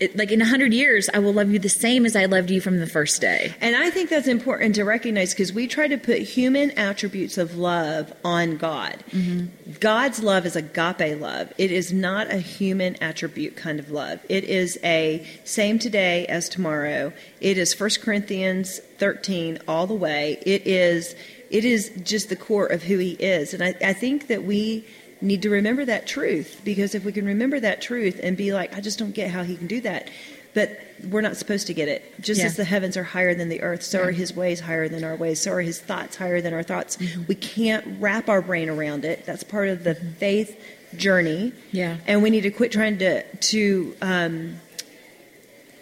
it, 0.00 0.16
like 0.16 0.30
in 0.30 0.40
a 0.40 0.46
hundred 0.46 0.72
years, 0.72 1.08
I 1.12 1.18
will 1.18 1.32
love 1.32 1.50
you 1.50 1.58
the 1.58 1.68
same 1.68 2.06
as 2.06 2.14
I 2.14 2.26
loved 2.26 2.50
you 2.50 2.60
from 2.60 2.78
the 2.78 2.86
first 2.86 3.20
day. 3.20 3.54
And 3.60 3.74
I 3.74 3.90
think 3.90 4.10
that's 4.10 4.28
important 4.28 4.74
to 4.76 4.84
recognize 4.84 5.32
because 5.32 5.52
we 5.52 5.66
try 5.66 5.88
to 5.88 5.98
put 5.98 6.18
human 6.18 6.70
attributes 6.72 7.38
of 7.38 7.56
love 7.56 8.12
on 8.24 8.56
God. 8.56 9.02
Mm-hmm. 9.10 9.72
God's 9.80 10.22
love 10.22 10.46
is 10.46 10.56
agape 10.56 11.20
love. 11.20 11.52
It 11.58 11.72
is 11.72 11.92
not 11.92 12.30
a 12.32 12.38
human 12.38 12.96
attribute 13.02 13.56
kind 13.56 13.78
of 13.78 13.90
love. 13.90 14.20
It 14.28 14.44
is 14.44 14.78
a 14.84 15.26
same 15.44 15.78
today 15.78 16.26
as 16.26 16.48
tomorrow. 16.48 17.12
It 17.40 17.58
is 17.58 17.78
1 17.78 17.90
Corinthians 18.02 18.78
13 18.98 19.58
all 19.66 19.86
the 19.86 19.94
way. 19.94 20.38
It 20.46 20.66
is 20.66 21.14
it 21.50 21.64
is 21.64 21.90
just 22.02 22.28
the 22.28 22.36
core 22.36 22.66
of 22.66 22.82
who 22.82 22.98
he 22.98 23.12
is. 23.12 23.54
And 23.54 23.62
I, 23.62 23.74
I 23.82 23.92
think 23.94 24.26
that 24.26 24.44
we 24.44 24.86
need 25.20 25.42
to 25.42 25.50
remember 25.50 25.84
that 25.84 26.06
truth 26.06 26.60
because 26.64 26.94
if 26.94 27.04
we 27.04 27.12
can 27.12 27.26
remember 27.26 27.58
that 27.60 27.80
truth 27.80 28.20
and 28.22 28.36
be 28.36 28.52
like, 28.52 28.76
I 28.76 28.80
just 28.80 28.98
don't 28.98 29.12
get 29.14 29.30
how 29.30 29.42
he 29.42 29.56
can 29.56 29.66
do 29.66 29.80
that. 29.82 30.10
But 30.54 30.80
we're 31.10 31.20
not 31.20 31.36
supposed 31.36 31.66
to 31.68 31.74
get 31.74 31.88
it. 31.88 32.20
Just 32.20 32.40
Yeah. 32.40 32.46
as 32.46 32.56
the 32.56 32.64
heavens 32.64 32.96
are 32.96 33.04
higher 33.04 33.34
than 33.34 33.48
the 33.48 33.60
earth, 33.62 33.82
so 33.82 34.00
are 34.00 34.10
his 34.10 34.34
ways 34.34 34.60
higher 34.60 34.88
than 34.88 35.04
our 35.04 35.14
ways, 35.14 35.40
so 35.40 35.52
are 35.52 35.60
his 35.60 35.78
thoughts 35.78 36.16
higher 36.16 36.40
than 36.40 36.52
our 36.54 36.62
thoughts. 36.62 36.96
Mm-hmm. 36.96 37.22
We 37.28 37.34
can't 37.34 37.84
wrap 38.00 38.28
our 38.28 38.40
brain 38.42 38.68
around 38.68 39.04
it. 39.04 39.24
That's 39.26 39.44
part 39.44 39.68
of 39.68 39.84
the 39.84 39.94
faith 39.94 40.58
journey. 40.96 41.52
Yeah. 41.70 41.98
And 42.06 42.22
we 42.22 42.30
need 42.30 42.40
to 42.42 42.50
quit 42.50 42.72
trying 42.72 42.98
to 42.98 43.22
to 43.22 43.94
um, 44.00 44.60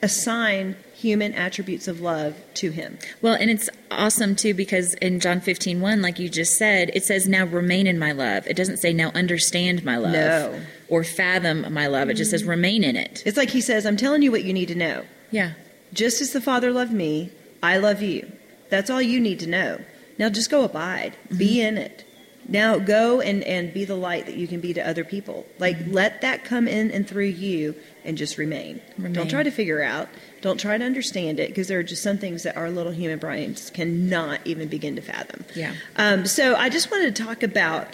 assign 0.03 0.77
human 0.97 1.33
attributes 1.35 1.87
of 1.89 2.01
love 2.01 2.35
to 2.55 2.71
him. 2.71 2.99
Well, 3.21 3.35
and 3.35 3.51
it's 3.51 3.69
awesome 3.91 4.35
too 4.35 4.55
because 4.55 4.95
in 4.95 5.21
John 5.21 5.41
15, 5.41 5.81
1, 5.81 6.01
like 6.03 6.19
you 6.19 6.29
just 6.29 6.57
said, 6.57 6.91
it 6.95 7.05
says, 7.05 7.29
Now 7.29 7.45
remain 7.45 7.87
in 7.87 7.99
my 7.99 8.13
love. 8.13 8.47
It 8.47 8.57
doesn't 8.57 8.79
say, 8.79 8.93
Now 8.93 9.11
understand 9.15 9.85
my 9.85 9.97
love 9.99 10.13
No. 10.13 10.61
or 10.89 11.05
fathom 11.05 11.73
my 11.73 11.87
love. 11.87 12.09
It 12.09 12.15
just 12.15 12.31
says, 12.31 12.45
Remain 12.45 12.83
in 12.83 12.97
it. 12.97 13.23
It's 13.27 13.37
like 13.37 13.51
he 13.51 13.61
says, 13.61 13.85
I'm 13.85 13.97
telling 13.99 14.23
you 14.23 14.31
what 14.33 14.45
you 14.45 14.53
need 14.55 14.69
to 14.69 14.75
know. 14.75 15.05
Yeah. 15.31 15.53
Just 15.93 16.21
as 16.21 16.33
the 16.33 16.41
Father 16.41 16.71
loved 16.73 16.93
me, 16.93 17.31
I 17.63 17.77
love 17.79 18.01
you. 18.03 18.33
That's 18.71 18.89
all 18.91 19.03
you 19.03 19.21
need 19.21 19.39
to 19.41 19.47
know. 19.47 19.81
Now 20.19 20.31
just 20.31 20.51
go 20.51 20.65
abide. 20.65 21.15
Be 21.37 21.59
Mm-hmm. 21.59 21.67
in 21.67 21.79
it. 21.79 22.06
Now 22.49 22.79
go 22.79 23.21
and, 23.21 23.43
and 23.43 23.75
be 23.75 23.85
the 23.85 23.97
light 23.97 24.27
that 24.27 24.37
you 24.37 24.47
can 24.47 24.61
be 24.61 24.73
to 24.75 24.89
other 24.89 25.05
people. 25.05 25.47
Like 25.59 25.77
Mm-hmm. 25.79 25.93
let 25.93 26.21
that 26.21 26.45
come 26.45 26.69
in 26.69 26.91
and 26.93 27.07
through 27.07 27.25
you 27.27 27.75
and 28.05 28.17
just 28.17 28.39
remain. 28.39 28.81
Remain. 28.97 29.13
Don't 29.15 29.29
try 29.29 29.43
to 29.43 29.51
figure 29.51 29.83
out. 29.83 30.09
Don't 30.43 30.59
try 30.61 30.79
to 30.79 30.85
understand 30.85 31.41
it 31.41 31.49
because 31.49 31.67
there 31.67 31.79
are 31.81 31.83
just 31.83 32.03
some 32.03 32.19
things 32.19 32.45
that 32.45 32.57
our 32.57 32.71
little 32.71 32.93
human 32.93 33.19
brains 33.19 33.71
cannot 33.71 34.41
even 34.45 34.69
begin 34.69 34.95
to 34.97 35.03
fathom. 35.03 35.45
Yeah. 35.57 35.75
Um, 35.97 36.25
so 36.27 36.55
I 36.55 36.69
just 36.69 36.91
wanted 36.91 37.17
to 37.17 37.25
talk 37.25 37.43
about 37.43 37.89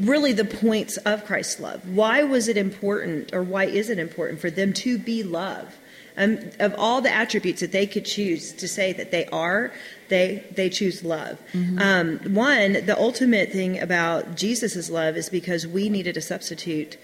really 0.00 0.32
the 0.32 0.44
points 0.44 0.96
of 0.98 1.24
Christ's 1.26 1.58
love. 1.60 1.86
Why 1.88 2.22
was 2.22 2.48
it 2.48 2.56
important, 2.56 3.34
or 3.34 3.42
why 3.42 3.64
is 3.64 3.90
it 3.90 3.98
important 3.98 4.40
for 4.40 4.50
them 4.50 4.72
to 4.74 4.96
be 4.96 5.22
love? 5.22 5.76
Um, 6.16 6.38
of 6.60 6.74
all 6.76 7.00
the 7.00 7.10
attributes 7.10 7.60
that 7.60 7.72
they 7.72 7.86
could 7.86 8.04
choose 8.04 8.52
to 8.52 8.68
say 8.68 8.92
that 8.92 9.10
they 9.10 9.26
are, 9.26 9.72
they 10.08 10.44
they 10.54 10.68
choose 10.68 11.02
love. 11.02 11.38
Um, 11.78 12.18
one, 12.34 12.72
the 12.84 12.96
ultimate 12.98 13.50
thing 13.50 13.80
about 13.80 14.34
Jesus' 14.36 14.90
love 14.90 15.16
is 15.16 15.30
because 15.30 15.66
we 15.66 15.88
needed 15.88 16.16
a 16.18 16.20
substitute 16.20 16.98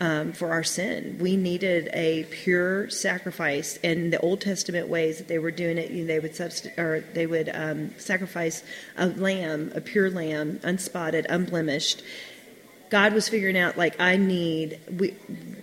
um, 0.00 0.32
for 0.32 0.50
our 0.50 0.64
sin. 0.64 1.18
We 1.20 1.36
needed 1.36 1.90
a 1.92 2.24
pure 2.24 2.88
sacrifice, 2.88 3.78
and 3.84 4.12
the 4.12 4.18
Old 4.20 4.40
Testament 4.40 4.88
ways 4.88 5.18
that 5.18 5.28
they 5.28 5.38
were 5.38 5.50
doing 5.50 5.76
it, 5.76 5.90
you 5.90 6.02
know, 6.02 6.06
they 6.06 6.18
would 6.18 6.32
subst- 6.32 6.76
or 6.78 7.04
they 7.12 7.26
would 7.26 7.50
um, 7.54 7.94
sacrifice 7.98 8.64
a 8.96 9.06
lamb, 9.06 9.72
a 9.74 9.80
pure 9.80 10.10
lamb, 10.10 10.58
unspotted, 10.62 11.26
unblemished. 11.28 12.02
God 12.90 13.14
was 13.14 13.28
figuring 13.28 13.56
out 13.56 13.78
like 13.78 13.98
I 14.00 14.16
need. 14.16 14.78
We, 14.90 15.14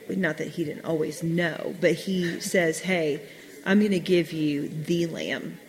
not 0.09 0.37
that 0.37 0.47
He 0.47 0.63
didn't 0.63 0.85
always 0.85 1.21
know, 1.21 1.75
but 1.79 1.93
He 1.93 2.39
says, 2.39 2.79
"Hey, 2.79 3.21
I'm 3.65 3.79
going 3.79 3.91
to 3.91 3.99
give 3.99 4.31
you 4.33 4.69
the 4.69 5.05
lamb. 5.07 5.59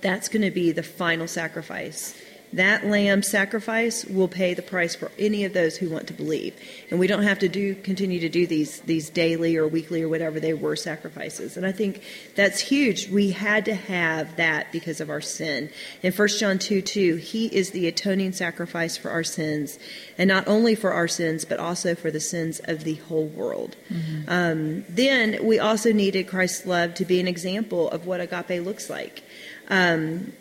That's 0.00 0.28
going 0.28 0.42
to 0.42 0.50
be 0.50 0.72
the 0.72 0.82
final 0.82 1.26
sacrifice." 1.28 2.14
That 2.54 2.86
lamb 2.86 3.22
sacrifice 3.22 4.04
will 4.04 4.28
pay 4.28 4.54
the 4.54 4.62
price 4.62 4.94
for 4.94 5.10
any 5.18 5.44
of 5.44 5.52
those 5.52 5.76
who 5.76 5.90
want 5.90 6.06
to 6.06 6.12
believe. 6.12 6.54
And 6.90 7.00
we 7.00 7.08
don't 7.08 7.24
have 7.24 7.40
to 7.40 7.48
do 7.48 7.74
continue 7.74 8.20
to 8.20 8.28
do 8.28 8.46
these 8.46 8.80
these 8.82 9.10
daily 9.10 9.56
or 9.56 9.66
weekly 9.66 10.02
or 10.02 10.08
whatever 10.08 10.38
they 10.38 10.54
were 10.54 10.76
sacrifices. 10.76 11.56
And 11.56 11.66
I 11.66 11.72
think 11.72 12.02
that's 12.36 12.60
huge. 12.60 13.08
We 13.08 13.32
had 13.32 13.64
to 13.64 13.74
have 13.74 14.36
that 14.36 14.70
because 14.70 15.00
of 15.00 15.10
our 15.10 15.20
sin. 15.20 15.68
In 16.02 16.12
1 16.12 16.28
John 16.28 16.58
2 16.58 16.80
2, 16.80 17.16
he 17.16 17.46
is 17.46 17.70
the 17.70 17.88
atoning 17.88 18.32
sacrifice 18.32 18.96
for 18.96 19.10
our 19.10 19.24
sins, 19.24 19.78
and 20.16 20.28
not 20.28 20.46
only 20.46 20.76
for 20.76 20.92
our 20.92 21.08
sins, 21.08 21.44
but 21.44 21.58
also 21.58 21.96
for 21.96 22.12
the 22.12 22.20
sins 22.20 22.60
of 22.64 22.84
the 22.84 22.94
whole 22.94 23.26
world. 23.26 23.74
Mm-hmm. 23.90 24.28
Um, 24.28 24.84
then 24.88 25.44
we 25.44 25.58
also 25.58 25.92
needed 25.92 26.28
Christ's 26.28 26.66
love 26.66 26.94
to 26.94 27.04
be 27.04 27.18
an 27.18 27.26
example 27.26 27.90
of 27.90 28.06
what 28.06 28.20
agape 28.20 28.64
looks 28.64 28.88
like. 28.88 29.24
Um, 29.68 30.32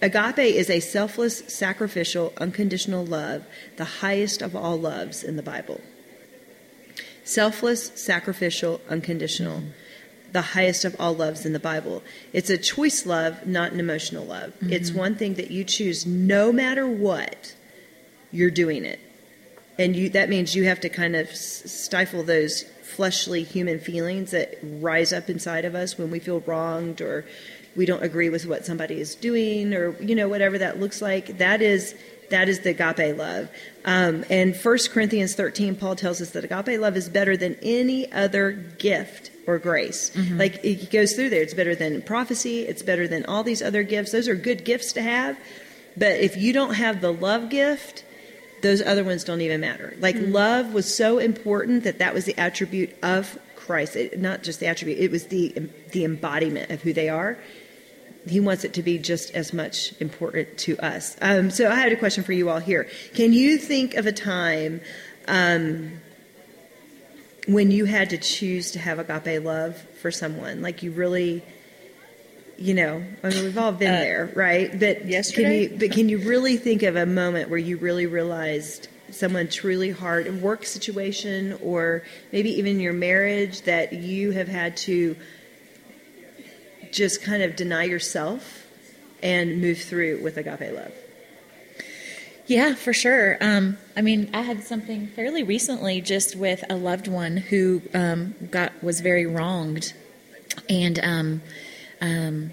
Agape 0.00 0.38
is 0.38 0.70
a 0.70 0.80
selfless, 0.80 1.38
sacrificial, 1.52 2.32
unconditional 2.36 3.04
love, 3.04 3.44
the 3.76 3.84
highest 3.84 4.42
of 4.42 4.54
all 4.54 4.78
loves 4.78 5.24
in 5.24 5.36
the 5.36 5.42
Bible. 5.42 5.80
Selfless, 7.24 7.92
sacrificial, 8.00 8.80
unconditional, 8.88 9.58
mm-hmm. 9.58 9.70
the 10.32 10.40
highest 10.40 10.84
of 10.84 10.96
all 11.00 11.14
loves 11.14 11.44
in 11.44 11.52
the 11.52 11.58
Bible. 11.58 12.02
It's 12.32 12.48
a 12.48 12.56
choice 12.56 13.06
love, 13.06 13.46
not 13.46 13.72
an 13.72 13.80
emotional 13.80 14.24
love. 14.24 14.50
Mm-hmm. 14.54 14.72
It's 14.72 14.92
one 14.92 15.16
thing 15.16 15.34
that 15.34 15.50
you 15.50 15.64
choose 15.64 16.06
no 16.06 16.52
matter 16.52 16.86
what, 16.86 17.54
you're 18.30 18.50
doing 18.50 18.84
it. 18.84 19.00
And 19.78 19.94
you, 19.94 20.08
that 20.10 20.28
means 20.28 20.54
you 20.54 20.64
have 20.64 20.80
to 20.80 20.88
kind 20.88 21.16
of 21.16 21.28
stifle 21.30 22.22
those 22.22 22.64
fleshly 22.82 23.42
human 23.42 23.78
feelings 23.78 24.30
that 24.30 24.58
rise 24.62 25.12
up 25.12 25.28
inside 25.28 25.64
of 25.64 25.74
us 25.74 25.98
when 25.98 26.10
we 26.10 26.18
feel 26.18 26.40
wronged 26.40 27.00
or 27.00 27.24
we 27.78 27.86
don't 27.86 28.02
agree 28.02 28.28
with 28.28 28.44
what 28.44 28.66
somebody 28.66 29.00
is 29.00 29.14
doing 29.14 29.72
or 29.72 29.96
you 30.02 30.14
know 30.14 30.28
whatever 30.28 30.58
that 30.58 30.80
looks 30.80 31.00
like 31.00 31.38
that 31.38 31.62
is 31.62 31.94
that 32.28 32.46
is 32.46 32.60
the 32.60 32.70
agape 32.70 33.16
love. 33.16 33.48
Um, 33.86 34.22
and 34.28 34.54
1 34.54 34.78
corinthians 34.90 35.34
13 35.34 35.76
paul 35.76 35.96
tells 35.96 36.20
us 36.20 36.30
that 36.30 36.44
agape 36.44 36.78
love 36.78 36.96
is 36.96 37.08
better 37.08 37.36
than 37.36 37.56
any 37.62 38.12
other 38.12 38.52
gift 38.52 39.30
or 39.46 39.58
grace. 39.58 40.10
Mm-hmm. 40.10 40.38
like 40.38 40.62
it 40.64 40.90
goes 40.90 41.14
through 41.14 41.30
there. 41.30 41.40
It's 41.40 41.54
better 41.54 41.76
than 41.76 42.02
prophecy. 42.02 42.66
It's 42.66 42.82
better 42.82 43.06
than 43.08 43.24
all 43.26 43.44
these 43.44 43.62
other 43.62 43.84
gifts. 43.84 44.12
Those 44.12 44.28
are 44.28 44.34
good 44.34 44.64
gifts 44.64 44.92
to 44.94 45.02
have 45.02 45.38
but 45.96 46.20
if 46.20 46.36
you 46.36 46.52
don't 46.52 46.74
have 46.74 47.00
the 47.00 47.12
love 47.12 47.48
gift 47.48 48.04
those 48.60 48.82
other 48.82 49.04
ones 49.04 49.22
don't 49.22 49.40
even 49.40 49.60
matter. 49.60 49.94
Like 50.00 50.16
mm-hmm. 50.16 50.32
love 50.32 50.74
was 50.74 50.92
so 50.92 51.18
important 51.18 51.84
that 51.84 52.00
that 52.00 52.12
was 52.12 52.24
the 52.24 52.36
attribute 52.36 52.90
of 53.04 53.38
christ. 53.54 53.94
It, 53.94 54.18
not 54.18 54.42
just 54.42 54.58
the 54.58 54.66
attribute 54.66 54.98
it 54.98 55.12
was 55.12 55.26
the 55.26 55.70
the 55.92 56.04
embodiment 56.04 56.72
of 56.72 56.82
who 56.82 56.92
they 56.92 57.08
are 57.08 57.38
he 58.30 58.40
wants 58.40 58.64
it 58.64 58.74
to 58.74 58.82
be 58.82 58.98
just 58.98 59.34
as 59.34 59.52
much 59.52 59.94
important 60.00 60.58
to 60.58 60.78
us. 60.78 61.16
Um, 61.20 61.50
so 61.50 61.70
I 61.70 61.74
had 61.74 61.92
a 61.92 61.96
question 61.96 62.24
for 62.24 62.32
you 62.32 62.48
all 62.50 62.58
here. 62.58 62.88
Can 63.14 63.32
you 63.32 63.58
think 63.58 63.94
of 63.94 64.06
a 64.06 64.12
time 64.12 64.80
um, 65.26 66.00
when 67.46 67.70
you 67.70 67.84
had 67.84 68.10
to 68.10 68.18
choose 68.18 68.72
to 68.72 68.78
have 68.78 68.98
agape 68.98 69.44
love 69.44 69.76
for 70.00 70.10
someone? 70.10 70.62
Like 70.62 70.82
you 70.82 70.90
really, 70.90 71.42
you 72.58 72.74
know, 72.74 73.02
I 73.22 73.28
mean, 73.28 73.44
we've 73.44 73.58
all 73.58 73.72
been 73.72 73.94
uh, 73.94 73.98
there, 73.98 74.32
right? 74.34 74.70
But 74.78 75.06
yesterday, 75.06 75.68
can 75.68 75.72
you, 75.72 75.78
but 75.78 75.90
can 75.94 76.08
you 76.08 76.18
really 76.18 76.56
think 76.56 76.82
of 76.82 76.96
a 76.96 77.06
moment 77.06 77.50
where 77.50 77.58
you 77.58 77.76
really 77.76 78.06
realized 78.06 78.88
someone 79.10 79.48
truly 79.48 79.90
hard 79.90 80.42
work 80.42 80.64
situation, 80.66 81.58
or 81.62 82.02
maybe 82.32 82.50
even 82.58 82.78
your 82.78 82.92
marriage 82.92 83.62
that 83.62 83.92
you 83.92 84.32
have 84.32 84.48
had 84.48 84.76
to 84.76 85.16
just 86.92 87.22
kind 87.22 87.42
of 87.42 87.56
deny 87.56 87.84
yourself 87.84 88.66
and 89.22 89.60
move 89.60 89.80
through 89.80 90.22
with 90.22 90.36
agape 90.36 90.72
love. 90.72 90.92
Yeah, 92.46 92.74
for 92.74 92.94
sure. 92.94 93.36
Um, 93.42 93.76
I 93.94 94.00
mean, 94.00 94.30
I 94.32 94.40
had 94.40 94.64
something 94.64 95.08
fairly 95.08 95.42
recently 95.42 96.00
just 96.00 96.34
with 96.34 96.64
a 96.70 96.76
loved 96.76 97.06
one 97.06 97.36
who 97.36 97.82
um, 97.92 98.34
got 98.50 98.82
was 98.82 99.00
very 99.00 99.26
wronged, 99.26 99.92
and 100.68 100.98
um, 101.00 101.42
um 102.00 102.50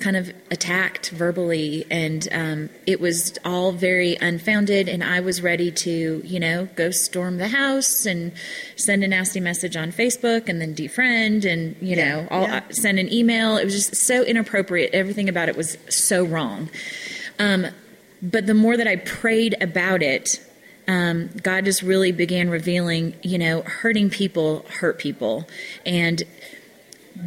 kind 0.00 0.16
of 0.16 0.32
attacked 0.50 1.10
verbally, 1.10 1.84
and 1.90 2.28
um, 2.30 2.70
it 2.86 3.00
was 3.00 3.36
all 3.44 3.72
very 3.72 4.16
unfounded. 4.20 4.88
And 4.88 5.02
I 5.02 5.20
was 5.20 5.42
ready 5.42 5.72
to, 5.72 6.22
you 6.24 6.38
know, 6.38 6.68
go 6.76 6.90
storm 6.90 7.38
the 7.38 7.48
house 7.48 8.06
and 8.06 8.32
send 8.76 9.02
a 9.02 9.08
nasty 9.08 9.40
message 9.40 9.76
on 9.76 9.90
Facebook, 9.90 10.48
and 10.48 10.60
then 10.60 10.74
defriend, 10.74 11.44
and 11.44 11.76
you 11.80 11.96
yeah, 11.96 12.08
know, 12.08 12.28
all, 12.30 12.42
yeah. 12.42 12.62
send 12.70 12.98
an 12.98 13.12
email. 13.12 13.56
It 13.56 13.64
was 13.64 13.74
just 13.74 13.96
so 13.96 14.22
inappropriate. 14.22 14.94
Everything 14.94 15.28
about 15.28 15.48
it 15.48 15.56
was 15.56 15.76
so 15.88 16.24
wrong. 16.24 16.70
Um, 17.38 17.66
but 18.22 18.46
the 18.46 18.54
more 18.54 18.76
that 18.76 18.86
I 18.86 18.96
prayed 18.96 19.56
about 19.60 20.02
it, 20.02 20.40
um, 20.86 21.28
God 21.42 21.64
just 21.64 21.82
really 21.82 22.12
began 22.12 22.50
revealing, 22.50 23.14
you 23.22 23.38
know, 23.38 23.62
hurting 23.62 24.10
people 24.10 24.64
hurt 24.80 24.98
people, 24.98 25.48
and 25.84 26.22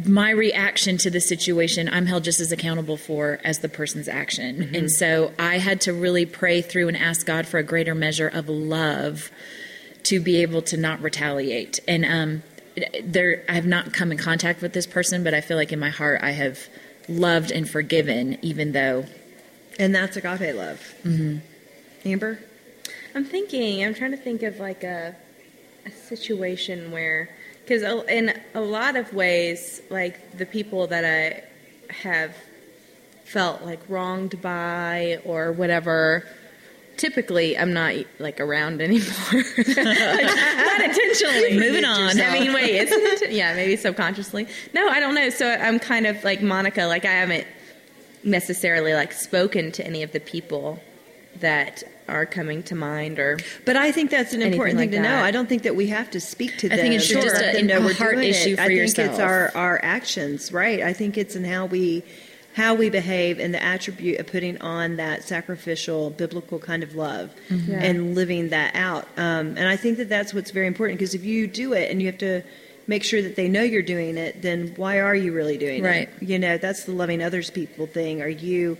my 0.06 0.30
reaction 0.30 0.96
to 0.98 1.10
the 1.10 1.20
situation 1.20 1.88
I'm 1.88 2.06
held 2.06 2.24
just 2.24 2.40
as 2.40 2.52
accountable 2.52 2.96
for 2.96 3.40
as 3.44 3.58
the 3.58 3.68
person's 3.68 4.08
action. 4.08 4.56
Mm-hmm. 4.56 4.74
And 4.74 4.90
so 4.90 5.32
I 5.38 5.58
had 5.58 5.80
to 5.82 5.92
really 5.92 6.26
pray 6.26 6.62
through 6.62 6.88
and 6.88 6.96
ask 6.96 7.26
God 7.26 7.46
for 7.46 7.58
a 7.58 7.62
greater 7.62 7.94
measure 7.94 8.28
of 8.28 8.48
love 8.48 9.30
to 10.04 10.20
be 10.20 10.42
able 10.42 10.62
to 10.62 10.76
not 10.76 11.00
retaliate. 11.00 11.80
And 11.86 12.04
um, 12.04 12.42
there, 13.02 13.44
I 13.48 13.52
have 13.52 13.66
not 13.66 13.92
come 13.92 14.12
in 14.12 14.18
contact 14.18 14.62
with 14.62 14.72
this 14.72 14.86
person, 14.86 15.22
but 15.22 15.34
I 15.34 15.40
feel 15.40 15.56
like 15.56 15.72
in 15.72 15.78
my 15.78 15.90
heart 15.90 16.20
I 16.22 16.30
have 16.30 16.68
loved 17.08 17.50
and 17.50 17.68
forgiven, 17.68 18.38
even 18.42 18.72
though. 18.72 19.04
And 19.78 19.94
that's 19.94 20.16
agape 20.16 20.54
love. 20.54 20.94
Mm-hmm. 21.04 21.38
Amber? 22.08 22.38
I'm 23.14 23.24
thinking, 23.24 23.84
I'm 23.84 23.94
trying 23.94 24.12
to 24.12 24.16
think 24.16 24.42
of 24.42 24.58
like 24.58 24.84
a, 24.84 25.14
a 25.84 25.90
situation 25.90 26.90
where 26.90 27.28
because 27.72 28.04
in 28.08 28.38
a 28.54 28.60
lot 28.60 28.96
of 28.96 29.14
ways, 29.14 29.80
like 29.88 30.36
the 30.36 30.44
people 30.44 30.88
that 30.88 31.06
I 31.06 31.42
have 31.90 32.36
felt 33.24 33.62
like 33.62 33.80
wronged 33.88 34.42
by 34.42 35.20
or 35.24 35.52
whatever, 35.52 36.26
typically 36.98 37.56
I'm 37.56 37.72
not 37.72 37.94
like 38.18 38.40
around 38.40 38.82
anymore. 38.82 39.06
like, 39.32 39.76
not 39.76 40.80
intentionally. 40.82 41.58
Moving 41.58 41.86
on. 41.86 42.20
I 42.20 42.38
mean, 42.38 42.52
wait, 42.52 42.74
is 42.74 42.92
it? 42.92 43.32
Yeah, 43.32 43.54
maybe 43.54 43.76
subconsciously. 43.76 44.48
No, 44.74 44.88
I 44.88 45.00
don't 45.00 45.14
know. 45.14 45.30
So 45.30 45.50
I'm 45.50 45.78
kind 45.78 46.06
of 46.06 46.22
like 46.24 46.42
Monica. 46.42 46.84
Like 46.84 47.06
I 47.06 47.12
haven't 47.12 47.46
necessarily 48.22 48.92
like 48.92 49.12
spoken 49.12 49.72
to 49.72 49.86
any 49.86 50.02
of 50.02 50.12
the 50.12 50.20
people 50.20 50.78
that 51.36 51.82
are 52.08 52.26
coming 52.26 52.62
to 52.62 52.74
mind 52.74 53.18
or 53.18 53.38
but 53.64 53.76
i 53.76 53.92
think 53.92 54.10
that's 54.10 54.32
an 54.32 54.42
important 54.42 54.78
thing 54.78 54.90
like 54.90 54.90
to 54.90 55.02
that. 55.02 55.20
know 55.20 55.24
i 55.24 55.30
don't 55.30 55.48
think 55.48 55.62
that 55.62 55.76
we 55.76 55.86
have 55.86 56.10
to 56.10 56.20
speak 56.20 56.56
to 56.58 56.68
them 56.68 56.78
i 56.78 56.82
think 56.82 56.94
it's 56.94 57.08
just 57.08 57.36
a, 57.36 57.56
a, 57.56 57.86
a 57.86 57.94
heart 57.94 58.18
issue 58.18 58.50
it. 58.50 58.56
for 58.56 58.62
i 58.62 58.66
think 58.68 58.78
yourself. 58.78 59.10
it's 59.10 59.20
our 59.20 59.52
our 59.54 59.80
actions 59.82 60.52
right 60.52 60.82
i 60.82 60.92
think 60.92 61.16
it's 61.16 61.36
in 61.36 61.44
how 61.44 61.66
we 61.66 62.02
how 62.54 62.74
we 62.74 62.90
behave 62.90 63.38
and 63.38 63.54
the 63.54 63.62
attribute 63.62 64.20
of 64.20 64.26
putting 64.26 64.60
on 64.60 64.96
that 64.96 65.24
sacrificial 65.24 66.10
biblical 66.10 66.58
kind 66.58 66.82
of 66.82 66.94
love 66.94 67.30
mm-hmm. 67.48 67.72
and 67.72 68.14
living 68.14 68.50
that 68.50 68.74
out 68.74 69.06
um, 69.16 69.56
and 69.56 69.68
i 69.68 69.76
think 69.76 69.96
that 69.98 70.08
that's 70.08 70.34
what's 70.34 70.50
very 70.50 70.66
important 70.66 70.98
because 70.98 71.14
if 71.14 71.24
you 71.24 71.46
do 71.46 71.72
it 71.72 71.90
and 71.90 72.00
you 72.00 72.06
have 72.06 72.18
to 72.18 72.42
make 72.86 73.04
sure 73.04 73.22
that 73.22 73.36
they 73.36 73.48
know 73.48 73.62
you're 73.62 73.80
doing 73.80 74.16
it 74.16 74.42
then 74.42 74.72
why 74.76 75.00
are 75.00 75.14
you 75.14 75.32
really 75.32 75.56
doing 75.56 75.82
right. 75.82 76.08
it 76.08 76.22
you 76.22 76.38
know 76.38 76.58
that's 76.58 76.84
the 76.84 76.92
loving 76.92 77.22
others 77.22 77.50
people 77.50 77.86
thing 77.86 78.20
are 78.20 78.28
you 78.28 78.76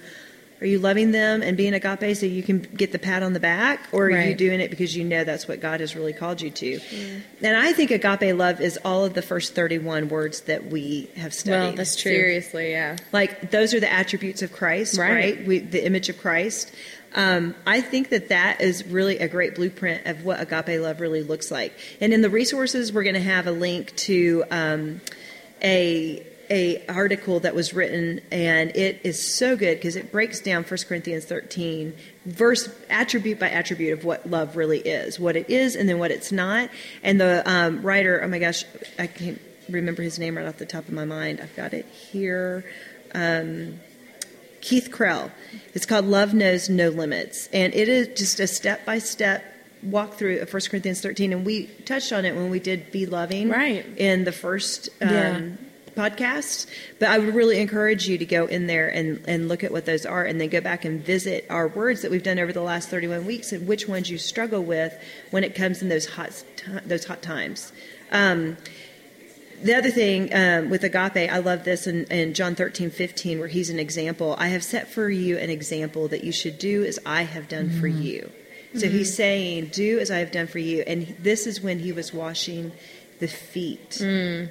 are 0.62 0.66
you 0.66 0.78
loving 0.78 1.10
them 1.10 1.42
and 1.42 1.56
being 1.56 1.74
agape 1.74 2.16
so 2.16 2.24
you 2.24 2.42
can 2.42 2.60
get 2.60 2.92
the 2.92 2.98
pat 3.00 3.24
on 3.24 3.32
the 3.32 3.40
back, 3.40 3.88
or 3.90 4.06
are 4.06 4.10
right. 4.10 4.28
you 4.28 4.34
doing 4.36 4.60
it 4.60 4.70
because 4.70 4.96
you 4.96 5.02
know 5.02 5.24
that's 5.24 5.48
what 5.48 5.60
God 5.60 5.80
has 5.80 5.96
really 5.96 6.12
called 6.12 6.40
you 6.40 6.50
to? 6.50 6.78
Yeah. 6.78 7.18
And 7.42 7.56
I 7.56 7.72
think 7.72 7.90
agape 7.90 8.36
love 8.36 8.60
is 8.60 8.78
all 8.84 9.04
of 9.04 9.14
the 9.14 9.22
first 9.22 9.56
31 9.56 10.08
words 10.08 10.42
that 10.42 10.66
we 10.66 11.10
have 11.16 11.34
studied. 11.34 11.66
Well, 11.66 11.72
that's 11.72 11.96
true. 11.96 12.12
Seriously, 12.12 12.70
yeah. 12.70 12.96
Like 13.10 13.50
those 13.50 13.74
are 13.74 13.80
the 13.80 13.92
attributes 13.92 14.40
of 14.40 14.52
Christ, 14.52 14.96
right? 14.96 15.12
right? 15.12 15.46
We, 15.46 15.58
the 15.58 15.84
image 15.84 16.08
of 16.08 16.18
Christ. 16.18 16.72
Um, 17.16 17.56
I 17.66 17.80
think 17.80 18.10
that 18.10 18.28
that 18.28 18.60
is 18.60 18.86
really 18.86 19.18
a 19.18 19.26
great 19.26 19.56
blueprint 19.56 20.06
of 20.06 20.24
what 20.24 20.40
agape 20.40 20.80
love 20.80 21.00
really 21.00 21.24
looks 21.24 21.50
like. 21.50 21.74
And 22.00 22.12
in 22.12 22.22
the 22.22 22.30
resources, 22.30 22.92
we're 22.92 23.02
going 23.02 23.16
to 23.16 23.20
have 23.20 23.48
a 23.48 23.52
link 23.52 23.96
to 23.96 24.44
um, 24.52 25.00
a 25.60 26.24
a 26.52 26.84
article 26.86 27.40
that 27.40 27.54
was 27.54 27.72
written 27.72 28.20
and 28.30 28.76
it 28.76 29.00
is 29.04 29.20
so 29.20 29.56
good 29.56 29.78
because 29.78 29.96
it 29.96 30.12
breaks 30.12 30.38
down 30.38 30.62
1 30.62 30.78
corinthians 30.86 31.24
13 31.24 31.94
verse 32.26 32.68
attribute 32.90 33.40
by 33.40 33.48
attribute 33.48 33.98
of 33.98 34.04
what 34.04 34.28
love 34.28 34.54
really 34.54 34.80
is 34.80 35.18
what 35.18 35.34
it 35.34 35.48
is 35.48 35.74
and 35.74 35.88
then 35.88 35.98
what 35.98 36.10
it's 36.10 36.30
not. 36.30 36.68
And 37.02 37.18
the 37.18 37.42
um, 37.50 37.82
writer 37.82 38.22
oh 38.22 38.28
my 38.28 38.38
gosh 38.38 38.64
i 38.98 39.06
can't 39.06 39.40
remember 39.68 40.02
his 40.02 40.18
name 40.18 40.36
right 40.36 40.46
off 40.46 40.58
the 40.58 40.66
top 40.66 40.86
of 40.86 40.92
my 40.92 41.04
mind. 41.04 41.40
I've 41.40 41.54
got 41.56 41.72
it 41.72 41.86
here. 41.86 42.64
Um, 43.14 43.80
keith 44.60 44.90
krell. 44.90 45.30
It's 45.74 45.86
called 45.86 46.04
love 46.04 46.34
knows 46.34 46.68
no 46.68 46.88
limits. 46.88 47.48
And 47.52 47.74
it 47.74 47.88
is 47.88 48.18
just 48.18 48.40
a 48.40 48.46
step-by-step 48.46 49.44
walkthrough 49.86 50.42
of 50.42 50.52
1 50.52 50.62
corinthians 50.70 51.00
13 51.00 51.32
and 51.32 51.44
we 51.44 51.66
touched 51.84 52.12
on 52.12 52.24
it 52.24 52.36
when 52.36 52.50
we 52.50 52.60
did 52.60 52.92
be 52.92 53.04
loving 53.04 53.48
right. 53.48 53.84
in 53.96 54.22
the 54.22 54.30
first 54.30 54.88
um, 55.00 55.10
yeah 55.10 55.40
podcasts. 55.94 56.66
But 56.98 57.08
I 57.08 57.18
would 57.18 57.34
really 57.34 57.60
encourage 57.60 58.08
you 58.08 58.18
to 58.18 58.24
go 58.24 58.46
in 58.46 58.66
there 58.66 58.88
and, 58.88 59.24
and 59.26 59.48
look 59.48 59.64
at 59.64 59.72
what 59.72 59.86
those 59.86 60.06
are 60.06 60.24
and 60.24 60.40
then 60.40 60.48
go 60.48 60.60
back 60.60 60.84
and 60.84 61.02
visit 61.02 61.46
our 61.50 61.68
words 61.68 62.02
that 62.02 62.10
we've 62.10 62.22
done 62.22 62.38
over 62.38 62.52
the 62.52 62.62
last 62.62 62.88
31 62.88 63.24
weeks 63.26 63.52
and 63.52 63.66
which 63.66 63.88
ones 63.88 64.10
you 64.10 64.18
struggle 64.18 64.62
with 64.62 64.94
when 65.30 65.44
it 65.44 65.54
comes 65.54 65.82
in 65.82 65.88
those 65.88 66.06
hot, 66.06 66.44
those 66.84 67.04
hot 67.04 67.22
times. 67.22 67.72
Um, 68.10 68.56
the 69.62 69.74
other 69.74 69.90
thing 69.90 70.34
um, 70.34 70.70
with 70.70 70.82
agape, 70.82 71.30
I 71.30 71.38
love 71.38 71.64
this 71.64 71.86
in, 71.86 72.04
in, 72.06 72.34
John 72.34 72.54
13, 72.56 72.90
15, 72.90 73.38
where 73.38 73.48
he's 73.48 73.70
an 73.70 73.78
example. 73.78 74.34
I 74.38 74.48
have 74.48 74.64
set 74.64 74.88
for 74.88 75.08
you 75.08 75.38
an 75.38 75.50
example 75.50 76.08
that 76.08 76.24
you 76.24 76.32
should 76.32 76.58
do 76.58 76.84
as 76.84 76.98
I 77.06 77.22
have 77.22 77.48
done 77.48 77.68
mm-hmm. 77.68 77.80
for 77.80 77.86
you. 77.86 78.30
So 78.74 78.86
mm-hmm. 78.86 78.96
he's 78.96 79.14
saying, 79.14 79.66
Do 79.66 80.00
as 80.00 80.10
I 80.10 80.18
have 80.18 80.32
done 80.32 80.46
for 80.48 80.58
you. 80.58 80.82
And 80.86 81.14
this 81.20 81.46
is 81.46 81.60
when 81.60 81.78
he 81.78 81.92
was 81.92 82.12
washing 82.12 82.72
the 83.20 83.28
feet 83.28 83.90
mm. 83.90 84.48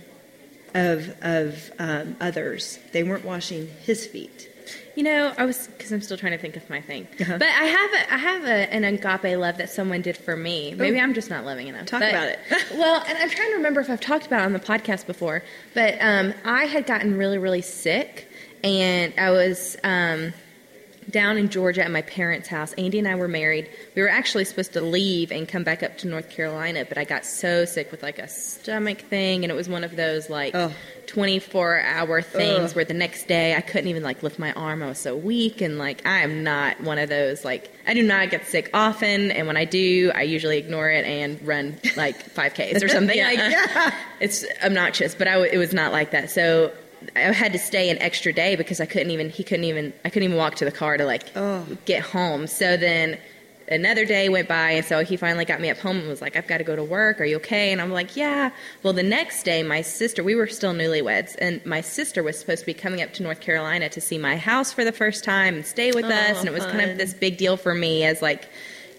Of, 0.74 1.16
of 1.22 1.72
um, 1.80 2.16
others. 2.20 2.80
They 2.92 3.04
weren't 3.04 3.26
washing 3.26 3.68
his 3.84 4.06
feet. 4.06 4.50
You 4.96 5.04
know, 5.04 5.34
I 5.38 5.46
was 5.46 5.68
because 5.68 5.92
I'm 5.92 6.02
still 6.02 6.18
trying 6.18 6.34
to 6.34 6.38
think 6.38 6.58
of 6.58 6.70
my 6.70 6.82
thing, 6.82 7.08
uh-huh. 7.20 7.38
but 7.38 7.48
I 7.48 7.64
have 7.64 7.94
a, 7.94 8.14
I 8.14 8.18
have 8.18 8.44
a, 8.44 8.74
an 8.74 8.84
agape 8.84 9.38
love 9.38 9.58
that 9.58 9.70
someone 9.70 10.02
did 10.02 10.18
for 10.18 10.36
me. 10.36 10.74
Maybe 10.76 10.98
Ooh. 10.98 11.02
I'm 11.02 11.14
just 11.14 11.30
not 11.30 11.46
loving 11.46 11.68
enough. 11.68 11.86
Talk 11.86 12.02
but, 12.02 12.10
about 12.10 12.28
it. 12.28 12.40
well, 12.74 13.04
and 13.08 13.18
I'm 13.18 13.30
trying 13.30 13.50
to 13.50 13.56
remember 13.56 13.80
if 13.80 13.90
I've 13.90 14.02
talked 14.02 14.28
about 14.28 14.42
it 14.42 14.46
on 14.46 14.54
the 14.54 14.60
podcast 14.60 15.08
before, 15.08 15.44
but 15.74 15.96
um, 16.02 16.34
I 16.44 16.66
had 16.66 16.86
gotten 16.86 17.18
really 17.18 17.38
really 17.38 17.62
sick, 17.62 18.28
and 18.64 19.14
I 19.18 19.32
was 19.32 19.78
um, 19.84 20.34
down 21.12 21.38
in 21.38 21.50
Georgia 21.50 21.84
at 21.84 21.92
my 21.92 22.02
parents' 22.04 22.48
house. 22.48 22.74
Andy 22.74 23.00
and 23.00 23.08
I 23.08 23.16
were 23.16 23.28
married. 23.28 23.70
We 23.96 24.02
were 24.02 24.10
actually 24.10 24.46
supposed 24.46 24.74
to 24.74 24.82
leave 24.82 25.32
and 25.32 25.48
come 25.48 25.64
back 25.64 25.84
up 25.84 25.98
to 26.00 26.08
North 26.08 26.30
Carolina, 26.30 26.86
but 26.88 26.98
I 26.98 27.04
got 27.04 27.26
so 27.26 27.66
sick 27.66 27.92
with 27.92 28.04
like 28.04 28.20
a 28.20 28.28
stomach 28.28 29.02
thing, 29.02 29.44
and 29.44 29.52
it 29.52 29.56
was 29.56 29.70
one 29.70 29.84
of 29.84 29.96
those 29.96 30.30
like. 30.30 30.56
Oh 30.56 30.74
24 31.12 31.82
hour 31.82 32.22
things 32.22 32.72
Ugh. 32.72 32.76
where 32.78 32.86
the 32.86 32.94
next 32.94 33.28
day 33.28 33.54
I 33.54 33.60
couldn't 33.60 33.90
even 33.90 34.02
like 34.02 34.24
lift 34.24 34.40
my 34.40 34.54
arm. 34.54 34.82
I 34.82 34.88
was 34.88 34.98
so 34.98 35.16
weak 35.16 35.60
and 35.60 35.78
like 35.78 36.06
I 36.06 36.20
am 36.20 36.44
not 36.44 36.80
one 36.82 36.98
of 36.98 37.10
those 37.10 37.44
like 37.44 37.70
I 37.86 37.94
do 37.94 38.02
not 38.02 38.30
get 38.30 38.48
sick 38.48 38.70
often 38.74 39.30
and 39.32 39.46
when 39.46 39.58
I 39.58 39.66
do 39.66 40.12
I 40.16 40.22
usually 40.22 40.58
ignore 40.58 40.90
it 40.90 41.06
and 41.06 41.46
run 41.46 41.78
like 41.98 42.34
5Ks 42.34 42.82
or 42.82 42.88
something 42.88 43.18
yeah. 43.18 43.28
like 43.28 43.38
yeah. 43.40 43.96
it's 44.22 44.46
obnoxious 44.64 45.14
but 45.14 45.28
I, 45.28 45.46
it 45.48 45.58
was 45.58 45.74
not 45.74 45.92
like 45.92 46.12
that. 46.12 46.30
So 46.32 46.72
I 47.16 47.20
had 47.32 47.54
to 47.54 47.60
stay 47.60 47.90
an 47.90 47.98
extra 48.00 48.34
day 48.34 48.56
because 48.56 48.80
I 48.80 48.86
couldn't 48.86 49.12
even 49.12 49.30
he 49.30 49.44
couldn't 49.44 49.66
even 49.66 49.94
I 50.06 50.10
couldn't 50.10 50.28
even 50.28 50.38
walk 50.38 50.56
to 50.56 50.66
the 50.66 50.72
car 50.72 50.98
to 50.98 51.06
like 51.06 51.24
oh. 51.36 51.66
get 51.86 52.02
home. 52.04 52.48
So 52.48 52.78
then 52.78 53.18
another 53.72 54.06
day 54.06 54.30
went 54.30 54.48
by, 54.48 54.72
and 54.72 54.86
so 54.86 55.04
he 55.04 55.18
finally 55.18 55.46
got 55.46 55.62
me 55.62 55.70
up 55.70 55.78
home 55.78 55.98
and 55.98 56.08
was 56.08 56.22
like, 56.22 56.36
I've 56.36 56.48
got 56.48 56.58
to 56.58 56.64
go 56.64 56.76
to 56.76 56.84
work. 56.84 57.22
Are 57.22 57.26
you 57.26 57.38
okay? 57.38 57.72
And 57.72 57.82
I'm 57.82 57.92
like, 57.92 58.16
yeah. 58.16 58.52
Well, 58.84 58.94
the 58.94 59.04
next 59.04 59.44
day, 59.44 59.64
my 59.64 59.82
sister, 59.82 60.24
we 60.24 60.36
were 60.36 60.48
still 60.48 60.74
newlyweds, 60.74 61.36
and 61.40 61.66
my 61.66 61.82
sister 61.82 62.22
was 62.22 62.38
supposed 62.38 62.62
to 62.62 62.66
be 62.66 62.74
coming 62.74 63.02
up 63.02 63.14
to 63.14 63.24
North 63.24 63.40
Carolina 63.40 63.90
to 63.90 64.02
see 64.02 64.18
my 64.18 64.36
house 64.36 64.74
for 64.74 64.84
the 64.84 64.92
first 64.92 65.24
time 65.24 65.56
and 65.56 65.66
stay 65.66 65.92
with 65.92 66.06
oh, 66.06 66.10
us. 66.10 66.40
And 66.40 66.48
it 66.48 66.54
was 66.54 66.66
fun. 66.66 66.78
kind 66.78 66.92
of 66.92 66.98
this 66.98 67.14
big 67.14 67.38
deal 67.38 67.58
for 67.58 67.74
me 67.74 68.04
as 68.04 68.22
like, 68.22 68.50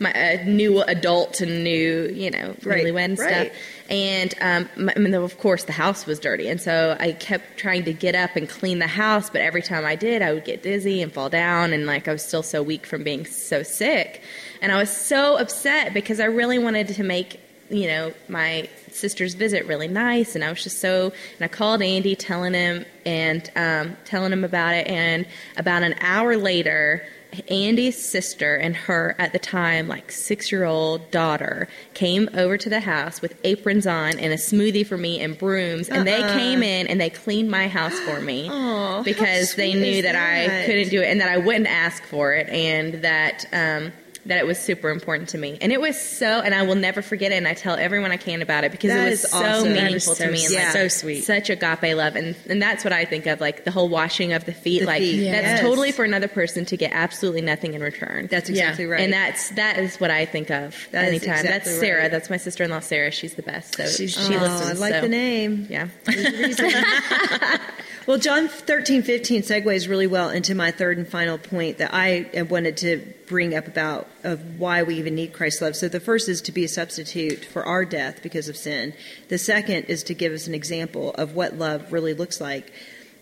my 0.02 0.10
a 0.10 0.44
new 0.44 0.82
adult 0.82 1.40
and 1.40 1.64
new, 1.64 2.10
you 2.12 2.30
know, 2.30 2.54
right, 2.64 2.84
newlywed 2.84 3.18
right. 3.18 3.50
stuff. 3.50 3.62
And 3.88 4.34
um, 4.40 4.90
I 4.94 4.98
mean, 4.98 5.14
of 5.14 5.38
course, 5.38 5.64
the 5.64 5.72
house 5.72 6.06
was 6.06 6.18
dirty, 6.18 6.48
and 6.48 6.60
so 6.60 6.96
I 6.98 7.12
kept 7.12 7.58
trying 7.58 7.84
to 7.84 7.92
get 7.92 8.14
up 8.14 8.36
and 8.36 8.48
clean 8.48 8.78
the 8.78 8.86
house. 8.86 9.30
But 9.30 9.40
every 9.42 9.62
time 9.62 9.84
I 9.84 9.96
did, 9.96 10.22
I 10.22 10.32
would 10.32 10.44
get 10.44 10.62
dizzy 10.62 11.02
and 11.02 11.12
fall 11.12 11.28
down, 11.28 11.72
and 11.72 11.86
like 11.86 12.08
I 12.08 12.12
was 12.12 12.24
still 12.24 12.42
so 12.42 12.62
weak 12.62 12.86
from 12.86 13.04
being 13.04 13.26
so 13.26 13.62
sick. 13.62 14.22
And 14.60 14.72
I 14.72 14.78
was 14.78 14.94
so 14.94 15.36
upset 15.38 15.92
because 15.92 16.20
I 16.20 16.26
really 16.26 16.58
wanted 16.58 16.88
to 16.88 17.02
make, 17.02 17.40
you 17.68 17.88
know, 17.88 18.12
my 18.28 18.68
sister's 18.92 19.34
visit 19.34 19.66
really 19.66 19.88
nice. 19.88 20.34
And 20.34 20.44
I 20.44 20.50
was 20.50 20.62
just 20.62 20.78
so, 20.78 21.12
and 21.36 21.44
I 21.44 21.48
called 21.48 21.82
Andy 21.82 22.14
telling 22.14 22.54
him 22.54 22.84
and 23.04 23.50
um, 23.56 23.96
telling 24.04 24.32
him 24.32 24.44
about 24.44 24.74
it. 24.74 24.86
And 24.86 25.26
about 25.56 25.82
an 25.82 25.94
hour 26.00 26.36
later, 26.36 27.04
Andy's 27.48 27.96
sister 27.96 28.56
and 28.56 28.76
her 28.76 29.14
at 29.18 29.32
the 29.32 29.38
time 29.38 29.88
like 29.88 30.10
six 30.12 30.52
year 30.52 30.64
old 30.64 31.10
daughter 31.10 31.68
came 31.94 32.28
over 32.34 32.58
to 32.58 32.68
the 32.68 32.80
house 32.80 33.22
with 33.22 33.34
aprons 33.44 33.86
on 33.86 34.18
and 34.18 34.32
a 34.32 34.36
smoothie 34.36 34.86
for 34.86 34.96
me 34.96 35.20
and 35.20 35.38
brooms 35.38 35.88
and 35.88 35.98
uh-uh. 35.98 36.04
they 36.04 36.22
came 36.34 36.62
in 36.62 36.86
and 36.86 37.00
they 37.00 37.10
cleaned 37.10 37.50
my 37.50 37.68
house 37.68 37.98
for 38.00 38.20
me 38.20 38.48
Aww, 38.52 39.04
because 39.04 39.54
they 39.54 39.74
knew 39.74 40.02
that, 40.02 40.12
that, 40.12 40.50
I 40.50 40.66
couldn't 40.66 40.90
do 40.90 41.00
it 41.00 41.06
and 41.06 41.20
that 41.20 41.28
I 41.28 41.38
wouldn't 41.38 41.68
ask 41.68 42.02
for 42.04 42.32
it 42.32 42.48
and 42.48 42.94
that 43.02 43.46
um, 43.52 43.92
that 44.26 44.38
it 44.38 44.46
was 44.46 44.58
super 44.58 44.90
important 44.90 45.30
to 45.30 45.38
me. 45.38 45.58
And 45.60 45.72
it 45.72 45.80
was 45.80 46.00
so, 46.00 46.40
and 46.40 46.54
I 46.54 46.62
will 46.62 46.76
never 46.76 47.02
forget 47.02 47.32
it. 47.32 47.36
And 47.36 47.48
I 47.48 47.54
tell 47.54 47.74
everyone 47.74 48.12
I 48.12 48.16
can 48.16 48.40
about 48.40 48.62
it 48.62 48.70
because 48.70 48.90
that 48.90 49.06
it 49.06 49.10
was 49.10 49.30
so 49.30 49.38
awesome. 49.38 49.72
meaningful 49.72 50.14
so, 50.14 50.26
to 50.26 50.30
me. 50.30 50.44
And 50.44 50.54
yeah. 50.54 50.64
like, 50.64 50.72
so 50.72 50.88
sweet. 50.88 51.22
Such 51.22 51.50
agape 51.50 51.96
love. 51.96 52.14
And, 52.14 52.36
and 52.48 52.62
that's 52.62 52.84
what 52.84 52.92
I 52.92 53.04
think 53.04 53.26
of, 53.26 53.40
like 53.40 53.64
the 53.64 53.72
whole 53.72 53.88
washing 53.88 54.32
of 54.32 54.44
the 54.44 54.52
feet. 54.52 54.80
The 54.80 54.86
like 54.86 55.02
feet. 55.02 55.30
that's 55.30 55.60
totally 55.60 55.90
for 55.90 56.04
another 56.04 56.28
person 56.28 56.64
to 56.66 56.76
get 56.76 56.92
absolutely 56.92 57.42
nothing 57.42 57.74
in 57.74 57.82
return. 57.82 58.28
That's 58.30 58.48
exactly 58.48 58.84
yeah. 58.84 58.90
right. 58.90 59.00
And 59.00 59.12
that's, 59.12 59.50
that 59.50 59.78
is 59.78 59.98
what 59.98 60.10
I 60.10 60.24
think 60.24 60.50
of 60.50 60.88
that 60.92 61.04
anytime. 61.04 61.40
Exactly 61.40 61.50
that's 61.50 61.80
Sarah. 61.80 62.02
Right. 62.02 62.10
That's 62.10 62.30
my 62.30 62.36
sister-in-law, 62.36 62.80
Sarah. 62.80 63.10
She's 63.10 63.34
the 63.34 63.42
best. 63.42 63.76
So 63.76 63.86
She's, 63.86 64.14
she 64.14 64.36
oh, 64.36 64.40
listens. 64.40 64.70
I 64.70 64.80
like 64.80 64.94
so. 64.94 65.00
the 65.00 65.08
name. 65.08 65.66
Yeah. 65.68 65.88
well, 68.06 68.18
John 68.18 68.48
13, 68.48 69.02
15 69.02 69.42
segues 69.42 69.88
really 69.88 70.06
well 70.06 70.30
into 70.30 70.54
my 70.54 70.70
third 70.70 70.98
and 70.98 71.08
final 71.08 71.38
point 71.38 71.78
that 71.78 71.90
I 71.92 72.46
wanted 72.48 72.76
to 72.78 73.04
bring 73.26 73.54
up 73.54 73.66
about 73.66 74.08
of 74.24 74.58
why 74.58 74.82
we 74.82 74.96
even 74.96 75.14
need 75.14 75.32
Christ's 75.32 75.62
love. 75.62 75.76
So 75.76 75.88
the 75.88 76.00
first 76.00 76.28
is 76.28 76.40
to 76.42 76.52
be 76.52 76.64
a 76.64 76.68
substitute 76.68 77.44
for 77.44 77.64
our 77.64 77.84
death 77.84 78.22
because 78.22 78.48
of 78.48 78.56
sin. 78.56 78.94
The 79.28 79.38
second 79.38 79.84
is 79.84 80.02
to 80.04 80.14
give 80.14 80.32
us 80.32 80.46
an 80.46 80.54
example 80.54 81.10
of 81.14 81.34
what 81.34 81.58
love 81.58 81.92
really 81.92 82.14
looks 82.14 82.40
like. 82.40 82.72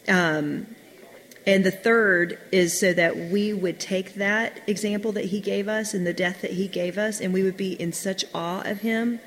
Um, 0.08 0.66
and 1.46 1.64
the 1.64 1.70
third 1.70 2.38
is 2.52 2.78
so 2.78 2.92
that 2.92 3.16
we 3.16 3.52
would 3.52 3.80
take 3.80 4.14
that 4.14 4.60
example 4.66 5.12
that 5.12 5.26
he 5.26 5.40
gave 5.40 5.68
us 5.68 5.94
and 5.94 6.06
the 6.06 6.12
death 6.12 6.42
that 6.42 6.52
he 6.52 6.68
gave 6.68 6.98
us, 6.98 7.20
and 7.20 7.32
we 7.32 7.42
would 7.42 7.56
be 7.56 7.72
in 7.72 7.92
such 7.92 8.24
awe 8.34 8.60
of 8.62 8.80
him 8.80 9.20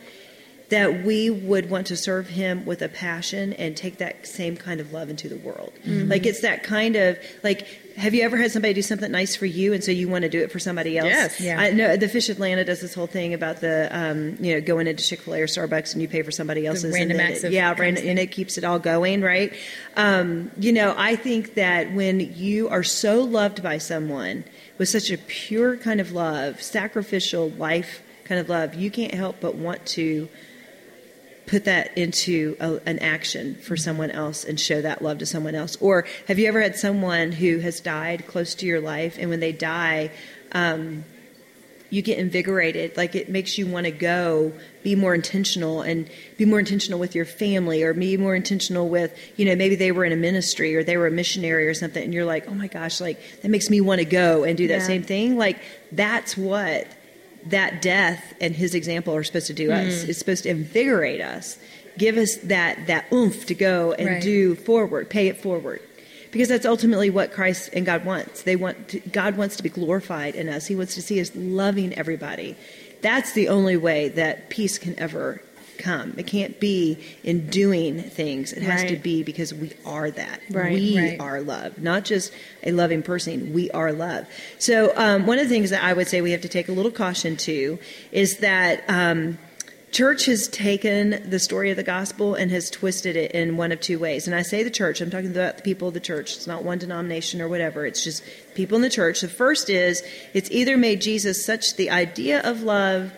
that 0.70 1.04
we 1.04 1.30
would 1.30 1.70
want 1.70 1.88
to 1.88 1.98
serve 1.98 2.30
him 2.30 2.66
with 2.66 2.82
a 2.82 2.90
passion 2.90 3.54
and 3.54 3.78
take 3.78 3.98
that 3.98 4.26
same 4.26 4.58
kind 4.58 4.80
of 4.80 4.92
love 4.92 5.10
into 5.10 5.30
the 5.30 5.38
world. 5.38 5.74
Mm-hmm. 5.86 6.10
Like 6.10 6.26
it's 6.26 6.42
that 6.42 6.64
kind 6.64 6.96
of 6.96 7.18
like 7.44 7.68
have 7.96 8.16
you 8.16 8.24
ever 8.24 8.38
had 8.38 8.52
somebody 8.52 8.74
do 8.74 8.82
something 8.82 9.12
nice 9.12 9.36
for 9.36 9.46
you 9.46 9.74
and 9.74 9.84
so 9.84 9.92
you 9.92 10.08
want 10.10 10.24
to 10.24 10.30
do 10.30 10.42
it 10.42 10.52
for 10.52 10.60
somebody 10.60 10.98
else? 10.98 11.10
Yes. 11.10 11.40
Yeah. 11.40 11.60
I 11.60 11.72
know 11.72 11.96
the 11.96 12.08
Fish 12.08 12.30
Atlanta 12.30 12.66
does 12.66 12.82
this 12.82 12.94
whole 12.94 13.08
thing 13.08 13.34
about 13.34 13.62
the 13.62 13.88
um, 13.92 14.38
you 14.40 14.56
know 14.56 14.62
going 14.62 14.88
into 14.88 15.04
Chick-fil-A 15.04 15.42
or 15.42 15.46
Starbucks 15.46 15.94
and 15.94 16.02
you 16.02 16.08
pay 16.08 16.24
for 16.24 16.32
somebody 16.32 16.66
else's 16.66 16.92
the 16.92 16.92
random 16.92 17.20
and 17.20 17.30
acts 17.30 17.44
it, 17.44 17.52
yeah, 17.52 17.74
random, 17.78 18.08
and 18.08 18.18
it 18.18 18.32
keeps 18.32 18.58
it 18.58 18.64
all 18.64 18.80
going, 18.80 19.22
right? 19.22 19.54
Um, 19.96 20.52
you 20.58 20.72
know, 20.72 20.96
I 20.98 21.16
think 21.16 21.54
that 21.56 21.94
when 21.94 22.20
you 22.20 22.70
are 22.70 22.84
so 22.84 23.22
loved 23.22 23.62
by 23.62 23.78
someone 23.78 24.44
with 24.78 24.90
such 24.90 25.12
a 25.12 25.18
pure 25.18 25.78
kind 25.78 26.02
of 26.02 26.12
love, 26.12 26.62
sacrificial 26.62 27.52
life 27.52 28.02
kind 28.26 28.42
of 28.42 28.50
love, 28.50 28.74
you 28.74 28.90
can't 28.90 29.14
help 29.14 29.38
but 29.40 29.56
want 29.56 29.86
to 29.86 30.30
put 31.46 31.66
that 31.66 31.98
into 31.98 32.56
a, 32.60 32.80
an 32.86 33.00
action 33.00 33.56
for 33.56 33.76
someone 33.76 34.12
else 34.12 34.44
and 34.44 34.60
show 34.60 34.82
that 34.82 35.02
love 35.02 35.18
to 35.18 35.26
someone 35.26 35.56
else? 35.56 35.76
Or 35.82 36.06
have 36.28 36.40
you 36.40 36.48
ever 36.48 36.62
had 36.62 36.76
someone 36.76 37.32
who 37.32 37.60
has 37.60 37.80
died 37.80 38.28
close 38.28 38.56
to 38.56 38.66
your 38.66 38.80
life, 38.80 39.18
and 39.20 39.30
when 39.30 39.40
they 39.40 39.52
die, 39.52 40.12
um, 40.54 41.04
you 41.90 42.02
get 42.02 42.18
invigorated? 42.18 42.98
Like 42.98 43.14
it 43.14 43.30
makes 43.30 43.58
you 43.58 43.68
want 43.68 43.86
to 43.86 43.92
go 43.92 44.54
be 44.84 44.96
more 44.96 45.14
intentional 45.14 45.82
and 45.82 46.10
be 46.38 46.46
more 46.46 46.60
intentional 46.60 47.00
with 47.00 47.14
your 47.14 47.26
family, 47.26 47.84
or 47.84 47.94
be 47.94 48.18
more 48.18 48.36
intentional 48.36 48.90
with, 48.90 49.16
you 49.38 49.46
know, 49.46 49.56
maybe 49.56 49.76
they 49.76 49.92
were 49.92 50.06
in 50.06 50.12
a 50.12 50.16
ministry 50.16 50.76
or 50.76 50.84
they 50.84 50.98
were 50.98 51.08
a 51.08 51.12
missionary 51.12 51.68
or 51.68 51.74
something, 51.74 52.04
and 52.04 52.14
you're 52.14 52.26
like, 52.26 52.48
oh 52.48 52.54
my 52.54 52.68
gosh, 52.68 53.00
like 53.02 53.20
that 53.42 53.50
makes 53.50 53.70
me 53.70 53.82
want 53.82 54.00
to 54.00 54.06
go 54.06 54.44
and 54.44 54.58
do 54.58 54.68
that 54.70 54.80
yeah. 54.80 54.88
same 54.88 55.04
thing. 55.04 55.38
Like 55.38 55.60
that's 55.92 56.36
what 56.36 56.88
that 57.48 57.82
death 57.82 58.34
and 58.40 58.56
his 58.56 58.76
example 58.76 59.16
are 59.16 59.24
supposed 59.24 59.48
to 59.48 59.54
do 59.54 59.70
mm. 59.70 59.88
us. 59.88 60.04
It's 60.04 60.20
supposed 60.20 60.44
to 60.44 60.50
invigorate 60.50 61.22
us, 61.22 61.58
give 61.98 62.18
us 62.18 62.38
that 62.44 62.88
that 62.88 63.06
oomph 63.12 63.46
to 63.48 63.56
go 63.56 63.94
and 63.94 64.08
right. 64.08 64.22
do 64.22 64.56
forward, 64.56 65.10
pay 65.10 65.28
it 65.28 65.38
forward. 65.38 65.82
Because 66.32 66.50
that's 66.50 66.66
ultimately 66.66 67.12
what 67.12 67.32
Christ 67.32 67.70
and 67.74 67.86
God 67.86 68.06
wants. 68.06 68.42
They 68.42 68.56
want 68.56 68.88
to, 68.90 69.00
God 69.02 69.38
wants 69.38 69.56
to 69.58 69.64
be 69.64 69.70
glorified 69.70 70.34
in 70.34 70.50
us. 70.50 70.66
He 70.66 70.76
wants 70.76 70.96
to 70.96 71.02
see 71.02 71.22
us 71.22 71.32
loving 71.36 71.94
everybody. 71.94 72.56
That's 73.04 73.34
the 73.34 73.50
only 73.50 73.78
way 73.78 74.10
that 74.10 74.50
peace 74.50 74.80
can 74.80 74.98
ever 74.98 75.44
come. 75.78 76.14
It 76.18 76.28
can't 76.28 76.60
be 76.60 76.98
in 77.24 77.50
doing 77.50 78.02
things. 78.02 78.54
It 78.54 78.64
has 78.64 78.82
right. 78.82 78.90
to 78.90 78.98
be 78.98 79.24
because 79.24 79.54
we 79.54 79.72
are 79.86 80.12
that. 80.12 80.42
Right, 80.50 80.74
we 80.74 81.00
right. 81.00 81.20
are 81.20 81.42
love, 81.42 81.78
not 81.80 82.06
just 82.06 82.34
a 82.64 82.72
loving 82.72 83.04
person. 83.04 83.54
We 83.54 83.70
are 83.72 83.92
love. 83.92 84.28
So 84.60 84.94
um, 84.96 85.26
one 85.26 85.40
of 85.40 85.46
the 85.46 85.54
things 85.54 85.70
that 85.70 85.84
I 85.84 85.94
would 85.94 86.08
say 86.08 86.22
we 86.22 86.32
have 86.32 86.42
to 86.42 86.50
take 86.50 86.70
a 86.70 86.74
little 86.74 86.92
caution 86.92 87.38
to 87.38 87.80
is 88.12 88.38
that. 88.38 88.84
Um, 88.90 89.38
church 89.94 90.26
has 90.26 90.48
taken 90.48 91.30
the 91.30 91.38
story 91.38 91.70
of 91.70 91.78
the 91.78 91.84
gospel 91.84 92.34
and 92.34 92.50
has 92.50 92.72
twisted 92.72 93.16
it 93.16 93.32
in 93.32 93.58
one 93.58 93.72
of 93.72 93.80
two 93.80 94.00
ways. 94.00 94.26
And 94.26 94.36
I 94.36 94.42
say 94.42 94.64
the 94.64 94.72
church, 94.72 95.00
I'm 95.00 95.12
talking 95.12 95.30
about 95.30 95.58
the 95.58 95.64
people 95.64 95.88
of 95.88 95.94
the 95.94 96.00
church. 96.00 96.36
It's 96.36 96.48
not 96.48 96.64
one 96.64 96.80
denomination 96.80 97.42
or 97.42 97.48
whatever. 97.48 97.86
It's 97.86 98.04
just 98.04 98.24
people 98.56 98.76
in 98.76 98.82
the 98.82 98.90
church. 98.90 99.22
The 99.22 99.30
first 99.30 99.70
is 99.70 100.04
it's 100.34 100.50
either 100.50 100.78
made 100.78 101.00
Jesus 101.00 101.46
such 101.46 101.76
the 101.76 101.92
idea 101.92 102.42
of 102.42 102.64
love 102.64 103.14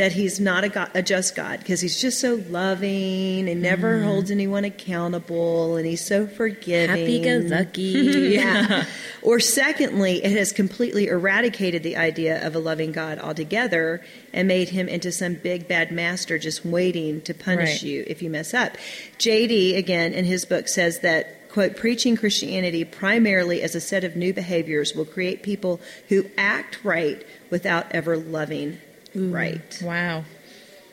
that 0.00 0.12
he's 0.12 0.40
not 0.40 0.64
a, 0.64 0.70
God, 0.70 0.90
a 0.94 1.02
just 1.02 1.36
God 1.36 1.58
because 1.58 1.82
he's 1.82 2.00
just 2.00 2.20
so 2.20 2.42
loving 2.48 3.50
and 3.50 3.60
never 3.60 3.96
Mm-hmm. 3.98 4.06
holds 4.06 4.30
anyone 4.30 4.64
accountable 4.64 5.76
and 5.76 5.84
he's 5.86 6.02
so 6.02 6.26
forgiving. 6.26 6.88
Happy 6.88 7.22
go 7.22 7.36
lucky. 7.44 7.82
yeah. 8.34 8.84
Or 9.22 9.38
secondly, 9.40 10.24
it 10.24 10.32
has 10.32 10.52
completely 10.52 11.08
eradicated 11.08 11.82
the 11.82 11.98
idea 11.98 12.46
of 12.46 12.54
a 12.54 12.58
loving 12.58 12.92
God 12.92 13.18
altogether 13.18 14.02
and 14.32 14.48
made 14.48 14.70
him 14.70 14.88
into 14.88 15.12
some 15.12 15.34
big 15.34 15.68
bad 15.68 15.92
master 15.92 16.38
just 16.38 16.64
waiting 16.64 17.20
to 17.22 17.34
punish 17.34 17.68
Right. 17.68 17.82
you 17.82 18.04
if 18.06 18.22
you 18.22 18.30
mess 18.30 18.54
up. 18.54 18.78
JD, 19.18 19.76
again, 19.76 20.14
in 20.14 20.24
his 20.24 20.46
book, 20.46 20.68
says 20.68 21.00
that, 21.00 21.50
quote, 21.50 21.76
preaching 21.76 22.16
Christianity 22.16 22.82
primarily 22.86 23.60
as 23.60 23.74
a 23.74 23.80
set 23.82 24.04
of 24.04 24.16
new 24.16 24.32
behaviors 24.32 24.94
will 24.94 25.04
create 25.04 25.42
people 25.42 25.78
who 26.08 26.24
act 26.38 26.82
right 26.82 27.22
without 27.50 27.92
ever 27.92 28.16
loving 28.16 28.78
Mm. 29.14 29.32
right. 29.34 29.82
Wow. 29.82 30.24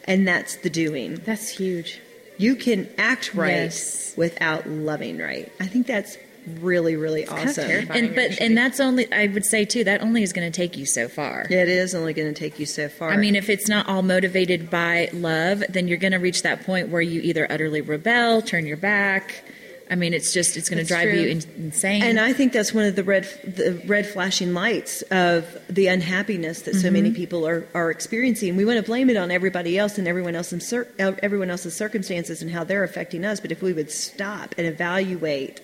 And 0.05 0.27
that's 0.27 0.55
the 0.57 0.69
doing. 0.69 1.15
That's 1.25 1.49
huge. 1.49 1.99
You 2.37 2.55
can 2.55 2.89
act 2.97 3.33
right 3.33 3.49
Yes. 3.51 4.13
without 4.15 4.67
loving 4.69 5.17
right. 5.17 5.51
I 5.59 5.67
think 5.67 5.87
that's 5.87 6.17
really, 6.61 6.95
really 6.95 7.23
kind 7.23 7.43
of 7.49 7.49
awesome. 7.49 7.91
And 7.91 8.15
but 8.15 8.39
and 8.39 8.57
that's 8.57 8.79
only 8.79 9.11
I 9.11 9.27
would 9.27 9.43
say 9.43 9.65
too 9.65 9.83
that 9.83 10.01
only 10.01 10.23
is 10.23 10.31
going 10.31 10.49
to 10.49 10.55
take 10.55 10.77
you 10.77 10.85
so 10.85 11.09
far. 11.09 11.41
It 11.49 11.67
is 11.67 11.93
only 11.93 12.13
going 12.13 12.33
to 12.33 12.39
take 12.39 12.57
you 12.57 12.65
so 12.65 12.87
far. 12.87 13.09
I 13.09 13.17
mean, 13.17 13.35
if 13.35 13.49
it's 13.49 13.67
not 13.67 13.89
all 13.89 14.01
motivated 14.01 14.69
by 14.69 15.09
love, 15.11 15.61
then 15.67 15.87
you're 15.89 15.97
going 15.97 16.13
to 16.13 16.19
reach 16.19 16.43
that 16.43 16.63
point 16.65 16.87
where 16.89 17.01
you 17.01 17.19
either 17.21 17.51
utterly 17.51 17.81
rebel, 17.81 18.41
turn 18.41 18.65
your 18.65 18.77
back. 18.77 19.43
I 19.89 19.95
mean, 19.95 20.13
it's 20.13 20.33
just 20.33 20.57
it's 20.57 20.67
going 20.69 20.83
to 20.83 20.87
drive 20.87 21.09
true. 21.09 21.19
you 21.19 21.27
in, 21.29 21.41
insane. 21.57 22.03
and 22.03 22.19
I 22.19 22.33
think 22.33 22.51
that's 22.51 22.73
one 22.73 22.83
of 22.85 22.95
the 22.97 23.03
red 23.03 23.23
the 23.45 23.81
red 23.85 24.05
flashing 24.05 24.53
lights 24.53 25.01
of 25.03 25.57
the 25.69 25.87
unhappiness 25.87 26.63
that 26.63 26.73
so 26.75 26.87
Mm-hmm. 26.87 26.93
many 26.93 27.11
people 27.11 27.47
are, 27.47 27.65
are 27.73 27.89
experiencing. 27.89 28.55
We 28.57 28.65
want 28.65 28.77
to 28.77 28.83
blame 28.83 29.09
it 29.09 29.15
on 29.17 29.31
everybody 29.31 29.77
else 29.77 29.97
and 29.97 30.07
everyone 30.07 30.35
else 30.35 30.51
in 30.51 30.59
cir- 30.59 30.87
everyone 30.99 31.49
else's 31.49 31.73
circumstances 31.75 32.41
and 32.41 32.51
how 32.51 32.63
they're 32.65 32.83
affecting 32.83 33.23
us. 33.23 33.39
But 33.39 33.51
if 33.51 33.61
we 33.61 33.71
would 33.73 33.89
stop 33.91 34.55
and 34.57 34.67
evaluate 34.67 35.61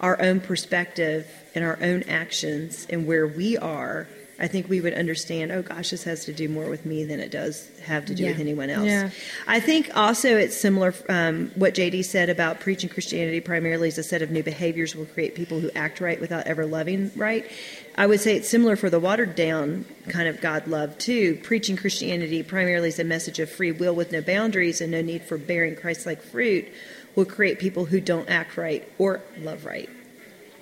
our 0.00 0.20
own 0.20 0.40
perspective 0.40 1.26
and 1.54 1.64
our 1.64 1.78
own 1.82 2.02
actions 2.04 2.86
and 2.90 3.06
where 3.06 3.26
we 3.26 3.56
are, 3.56 4.06
I 4.40 4.46
think 4.46 4.68
we 4.68 4.80
would 4.80 4.94
understand. 4.94 5.50
Oh 5.50 5.62
gosh, 5.62 5.90
this 5.90 6.04
has 6.04 6.24
to 6.26 6.32
do 6.32 6.48
more 6.48 6.68
with 6.70 6.86
me 6.86 7.04
than 7.04 7.18
it 7.18 7.30
does 7.32 7.68
have 7.82 8.04
to 8.06 8.14
do 8.14 8.22
Yeah. 8.22 8.30
with 8.30 8.40
anyone 8.40 8.70
else. 8.70 8.86
Yeah. 8.86 9.10
I 9.48 9.58
think 9.58 9.90
also 9.96 10.36
it's 10.36 10.56
similar 10.56 10.94
um, 11.08 11.50
what 11.56 11.74
JD 11.74 12.04
said 12.04 12.28
about 12.30 12.60
preaching 12.60 12.88
Christianity 12.88 13.40
primarily 13.40 13.88
as 13.88 13.98
a 13.98 14.02
set 14.04 14.22
of 14.22 14.30
new 14.30 14.44
behaviors 14.44 14.94
will 14.94 15.06
create 15.06 15.34
people 15.34 15.58
who 15.58 15.70
act 15.74 16.00
right 16.00 16.20
without 16.20 16.46
ever 16.46 16.66
loving 16.66 17.10
right. 17.16 17.50
I 17.96 18.06
would 18.06 18.20
say 18.20 18.36
it's 18.36 18.48
similar 18.48 18.76
for 18.76 18.88
the 18.90 19.00
watered 19.00 19.34
down 19.34 19.84
kind 20.08 20.28
of 20.28 20.40
God 20.40 20.68
love 20.68 20.96
too. 20.98 21.40
Preaching 21.42 21.76
Christianity 21.76 22.44
primarily 22.44 22.88
as 22.88 23.00
a 23.00 23.04
message 23.04 23.40
of 23.40 23.50
free 23.50 23.72
will 23.72 23.94
with 23.94 24.12
no 24.12 24.20
boundaries 24.22 24.80
and 24.80 24.92
no 24.92 25.02
need 25.02 25.22
for 25.24 25.36
bearing 25.36 25.74
Christ 25.74 26.06
like 26.06 26.22
fruit 26.22 26.68
will 27.16 27.24
create 27.24 27.58
people 27.58 27.86
who 27.86 28.00
don't 28.00 28.30
act 28.30 28.56
right 28.56 28.88
or 28.98 29.20
love 29.40 29.64
right. 29.64 29.90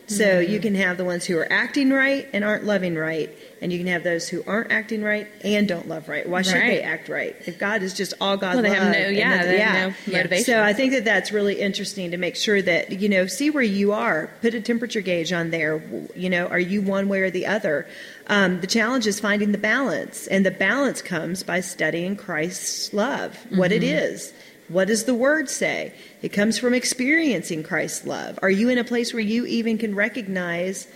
So 0.08 0.38
you 0.38 0.60
can 0.60 0.76
have 0.76 0.98
the 0.98 1.04
ones 1.04 1.24
who 1.24 1.36
are 1.36 1.50
acting 1.52 1.90
right 1.90 2.28
and 2.32 2.44
aren't 2.44 2.62
loving 2.64 2.94
right, 2.94 3.28
and 3.60 3.72
you 3.72 3.78
can 3.78 3.88
have 3.88 4.04
those 4.04 4.28
who 4.28 4.44
aren't 4.46 4.70
acting 4.70 5.02
right 5.02 5.26
and 5.42 5.66
don't 5.66 5.88
love 5.88 6.08
right. 6.08 6.28
Why 6.28 6.42
should 6.42 6.54
they 6.54 6.80
act 6.80 7.08
right 7.08 7.34
if 7.44 7.58
God 7.58 7.82
is 7.82 7.92
just 7.92 8.14
all 8.20 8.36
God? 8.36 8.54
Well, 8.54 8.62
they 8.62 8.70
have 8.70 8.92
no- 8.92 9.08
yeah, 9.08 9.42
they 9.44 9.58
have 9.58 9.96
no 10.06 10.12
motivation. 10.18 10.44
So 10.44 10.62
I 10.62 10.72
think 10.74 10.92
that 10.92 11.04
that's 11.04 11.32
really 11.32 11.60
interesting 11.60 12.12
to 12.12 12.18
make 12.18 12.36
sure 12.36 12.62
that 12.62 12.92
you 13.00 13.08
know 13.08 13.26
see 13.26 13.50
where 13.50 13.64
you 13.64 13.92
are. 13.92 14.30
Put 14.42 14.54
a 14.54 14.60
temperature 14.60 15.00
gauge 15.00 15.32
on 15.32 15.50
there. 15.50 15.82
You 16.14 16.30
know, 16.30 16.46
are 16.46 16.60
you 16.60 16.82
one 16.82 17.08
way 17.08 17.22
or 17.22 17.30
the 17.30 17.46
other? 17.46 17.88
Um, 18.28 18.60
the 18.60 18.66
challenge 18.68 19.08
is 19.08 19.18
finding 19.18 19.50
the 19.50 19.58
balance, 19.58 20.28
and 20.28 20.46
the 20.46 20.50
balance 20.52 21.02
comes 21.02 21.42
by 21.42 21.60
studying 21.60 22.14
Christ's 22.16 22.92
love, 22.92 23.36
what 23.50 23.72
it 23.72 23.82
Mm-hmm. 23.82 23.98
is. 24.14 24.32
What 24.68 24.88
does 24.88 25.04
the 25.04 25.14
word 25.14 25.48
say? 25.48 25.92
It 26.22 26.30
comes 26.30 26.58
from 26.58 26.74
experiencing 26.74 27.62
Christ's 27.62 28.04
love. 28.06 28.38
Are 28.42 28.50
you 28.50 28.68
in 28.68 28.78
a 28.78 28.84
place 28.84 29.12
where 29.14 29.22
you 29.22 29.46
even 29.46 29.78
can 29.78 29.94
recognize 29.94 30.88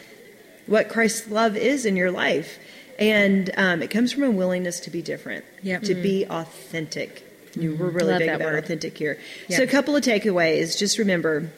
what 0.67 0.89
Christ's 0.89 1.29
love 1.31 1.57
is 1.57 1.87
in 1.87 1.97
your 1.97 2.11
life? 2.11 2.59
And 2.99 3.51
um, 3.57 3.83
it 3.83 3.89
comes 3.91 4.13
from 4.13 4.25
a 4.25 4.31
willingness 4.31 4.81
to 4.81 4.91
be 4.91 5.03
different, 5.03 5.45
Yep. 5.63 5.83
to 5.85 5.95
be 5.95 6.27
authentic. 6.27 7.27
You, 7.55 7.75
we're 7.75 7.89
really 7.91 8.11
Love 8.13 8.19
big 8.21 8.29
about 8.29 8.41
word. 8.41 8.63
authentic 8.65 8.97
here. 8.99 9.19
Yeah. 9.49 9.57
So, 9.59 9.63
a 9.65 9.67
couple 9.67 9.97
of 9.97 10.03
takeaways. 10.05 10.79
Just 10.79 10.99
remember 10.99 11.51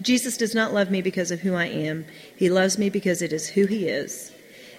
Jesus 0.00 0.36
does 0.36 0.54
not 0.54 0.72
love 0.72 0.90
me 0.90 1.02
because 1.02 1.30
of 1.30 1.40
who 1.40 1.54
I 1.54 1.66
am, 1.66 2.06
He 2.36 2.50
loves 2.50 2.78
me 2.78 2.88
because 2.90 3.20
it 3.22 3.32
is 3.32 3.48
who 3.48 3.66
He 3.66 3.88
is. 3.88 4.32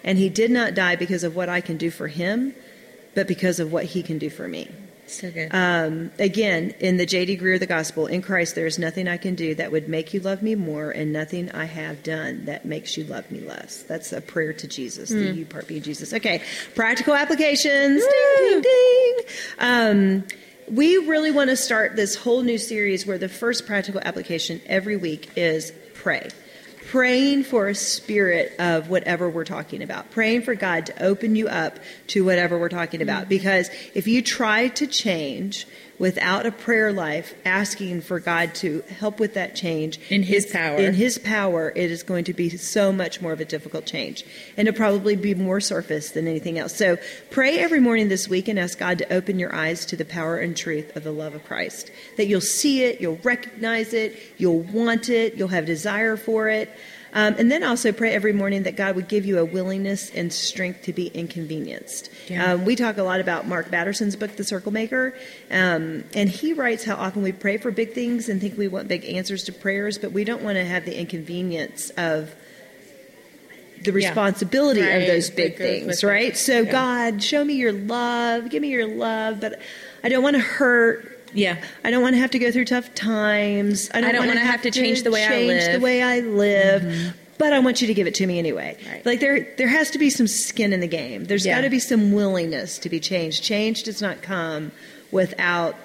And 0.04 0.18
He 0.18 0.30
did 0.30 0.50
not 0.52 0.74
die 0.76 0.96
because 0.96 1.24
of 1.24 1.36
what 1.36 1.48
I 1.50 1.62
can 1.62 1.78
do 1.78 1.92
for 1.92 2.08
Him, 2.08 2.54
but 3.16 3.28
because 3.28 3.60
of 3.60 3.72
what 3.72 3.86
He 3.86 4.02
can 4.04 4.18
do 4.18 4.30
for 4.30 4.48
me. 4.48 4.70
So 5.10 5.32
good. 5.32 5.50
Um, 5.52 6.12
again, 6.20 6.76
in 6.80 6.98
the 6.98 7.06
J.D. 7.06 7.38
Greear, 7.38 7.60
the 7.60 7.66
Gospel, 7.66 8.08
in 8.08 8.22
Christ 8.22 8.56
there 8.56 8.66
is 8.66 8.78
nothing 8.78 9.08
I 9.08 9.18
can 9.18 9.36
do 9.36 9.56
that 9.56 9.72
would 9.72 9.90
make 9.90 10.14
you 10.14 10.20
love 10.20 10.44
me 10.44 10.56
more, 10.56 10.92
and 10.92 11.12
nothing 11.12 11.52
I 11.52 11.66
have 11.66 12.04
done 12.04 12.46
that 12.46 12.66
makes 12.66 12.96
you 12.98 13.04
love 13.06 13.30
me 13.32 13.40
less. 13.40 13.84
That's 13.84 14.14
a 14.14 14.22
prayer 14.22 14.54
to 14.54 14.68
Jesus, 14.68 15.10
the 15.10 15.32
you 15.32 15.46
part 15.46 15.68
being 15.68 15.82
Jesus. 15.82 16.14
Okay, 16.14 16.42
practical 16.76 17.16
applications. 17.16 18.04
Ding, 18.04 18.48
ding, 18.48 18.62
ding. 18.62 19.18
Um, 19.60 20.24
we 20.70 20.98
really 20.98 21.32
want 21.32 21.50
to 21.50 21.56
start 21.56 21.96
this 21.96 22.16
whole 22.16 22.42
new 22.42 22.58
series 22.58 23.06
where 23.06 23.18
the 23.18 23.30
first 23.30 23.66
practical 23.66 24.02
application 24.04 24.62
every 24.68 24.96
week 24.96 25.32
is 25.36 25.74
pray 25.96 26.30
praying 26.90 27.44
for 27.44 27.68
a 27.68 27.76
spirit 27.76 28.52
of 28.58 28.90
whatever 28.90 29.30
we're 29.30 29.46
talking 29.46 29.84
about, 29.84 30.10
praying 30.10 30.42
for 30.42 30.56
God 30.56 30.88
to 30.88 31.04
open 31.04 31.36
you 31.36 31.48
up 31.48 31.78
to 32.08 32.26
whatever 32.26 32.58
we're 32.58 32.68
talking 32.68 33.04
about. 33.04 33.22
Mm-hmm. 33.22 33.30
Because 33.30 33.70
if 33.94 34.08
you 34.08 34.24
try 34.24 34.70
to 34.70 34.88
change 34.88 35.68
without 36.00 36.46
a 36.46 36.52
prayer 36.52 36.92
life, 36.92 37.36
asking 37.46 38.02
for 38.02 38.20
God 38.20 38.56
to 38.56 38.82
help 38.88 39.20
with 39.20 39.34
that 39.36 39.56
change 39.56 40.00
In 40.10 40.24
His 40.24 40.46
power. 40.46 40.78
in 40.78 40.94
His 40.94 41.20
power, 41.20 41.72
it 41.76 41.92
is 41.92 42.02
going 42.04 42.24
to 42.24 42.34
be 42.34 42.50
so 42.50 42.92
much 42.92 43.22
more 43.22 43.34
of 43.34 43.42
a 43.42 43.46
difficult 43.46 43.86
change, 43.86 44.24
and 44.58 44.68
it'll 44.68 44.78
probably 44.78 45.16
be 45.16 45.36
more 45.36 45.60
surface 45.60 46.12
than 46.12 46.28
anything 46.28 46.58
else. 46.58 46.76
So 46.76 46.98
pray 47.30 47.60
every 47.60 47.80
morning 47.80 48.08
this 48.08 48.28
week 48.28 48.48
and 48.48 48.58
ask 48.58 48.80
God 48.80 48.98
to 49.00 49.14
open 49.14 49.38
your 49.38 49.54
eyes 49.54 49.86
to 49.88 49.96
the 49.96 50.06
power 50.06 50.38
and 50.38 50.56
truth 50.56 50.96
of 50.96 51.04
the 51.04 51.12
love 51.12 51.36
of 51.36 51.44
Christ. 51.44 51.92
That 52.18 52.28
you'll 52.28 52.42
see 52.42 52.84
it, 52.84 53.02
you'll 53.02 53.20
recognize 53.24 53.94
it, 53.94 54.18
you'll 54.38 54.62
want 54.62 55.10
it, 55.10 55.36
you'll 55.36 55.50
have 55.50 55.66
desire 55.66 56.16
for 56.16 56.48
it. 56.48 56.70
Um, 57.14 57.36
and 57.40 57.52
then 57.52 57.64
also 57.64 57.92
pray 57.92 58.14
every 58.14 58.34
morning 58.34 58.64
that 58.64 58.76
God 58.76 58.96
would 58.96 59.08
give 59.08 59.26
you 59.26 59.40
a 59.40 59.46
willingness 59.46 60.12
and 60.12 60.32
strength 60.32 60.84
to 60.84 60.94
be 60.94 61.08
inconvenienced. 61.08 62.10
Yeah. 62.28 62.54
Um, 62.54 62.66
we 62.66 62.76
talk 62.76 62.98
a 62.98 63.04
lot 63.04 63.20
about 63.20 63.48
Mark 63.48 63.72
Batterson's 63.72 64.16
book, 64.16 64.36
The 64.36 64.44
Circle 64.44 64.72
Maker, 64.72 65.16
um, 65.50 66.04
and 66.14 66.30
he 66.30 66.54
writes 66.54 66.84
how 66.84 66.96
often 66.96 67.24
we 67.24 67.32
pray 67.32 67.58
for 67.58 67.72
big 67.72 67.94
things 67.94 68.30
and 68.30 68.40
think 68.40 68.58
we 68.58 68.68
want 68.68 68.88
big 68.88 69.06
answers 69.06 69.44
to 69.46 69.52
prayers, 69.54 69.98
but 69.98 70.12
we 70.12 70.24
don't 70.24 70.44
want 70.44 70.58
to 70.58 70.66
have 70.66 70.86
the 70.86 71.00
inconvenience 71.00 71.90
of 71.92 72.34
the 73.84 73.92
Yeah. 73.92 73.96
responsibility 73.96 74.82
Right, 74.82 75.02
of 75.02 75.08
those 75.08 75.30
big 75.30 75.58
things, 75.58 76.04
it. 76.04 76.08
right? 76.08 76.36
So, 76.38 76.62
Yeah. 76.62 76.72
God, 76.72 77.24
show 77.24 77.44
me 77.44 77.54
your 77.56 77.72
love, 77.72 78.50
give 78.50 78.62
me 78.62 78.68
your 78.70 78.86
love, 78.86 79.40
but 79.40 79.60
I 80.04 80.10
don't 80.10 80.22
want 80.22 80.36
to 80.36 80.42
hurt. 80.42 81.19
Yeah. 81.34 81.62
I 81.84 81.92
don't 81.92 82.02
want 82.02 82.16
to 82.16 82.20
have 82.20 82.32
to 82.32 82.40
go 82.40 82.52
through 82.52 82.66
tough 82.66 82.94
times. 82.96 83.90
I 83.94 84.02
don't, 84.02 84.12
don't 84.14 84.26
want 84.26 84.36
wanna 84.38 84.46
have 84.50 84.62
to 84.64 84.72
change 84.72 85.04
the 85.04 85.12
way 85.12 85.26
I 85.26 85.30
change 85.30 85.64
the 85.66 85.72
live. 85.74 85.82
way 85.82 86.02
I 86.04 86.20
live. 86.22 86.82
Mm-hmm. 86.82 87.10
But 87.38 87.54
I 87.54 87.60
want 87.60 87.80
you 87.80 87.88
to 87.88 87.94
give 87.94 88.06
it 88.06 88.16
to 88.16 88.28
me 88.28 88.38
anyway. 88.38 88.78
Right. 88.86 89.06
Like 89.06 89.22
there, 89.22 89.48
there 89.58 89.70
has 89.70 89.92
to 89.92 89.98
be 89.98 90.10
some 90.10 90.28
skin 90.28 90.74
in 90.74 90.82
the 90.82 90.88
game. 90.88 91.24
There's 91.24 91.46
Yeah. 91.46 91.56
got 91.56 91.62
to 91.62 91.70
be 91.70 91.80
some 91.80 92.12
willingness 92.12 92.78
to 92.80 92.90
be 92.90 93.00
changed. 93.00 93.44
Change 93.44 93.84
does 93.84 94.02
not 94.02 94.22
come 94.22 94.74
without 95.12 95.76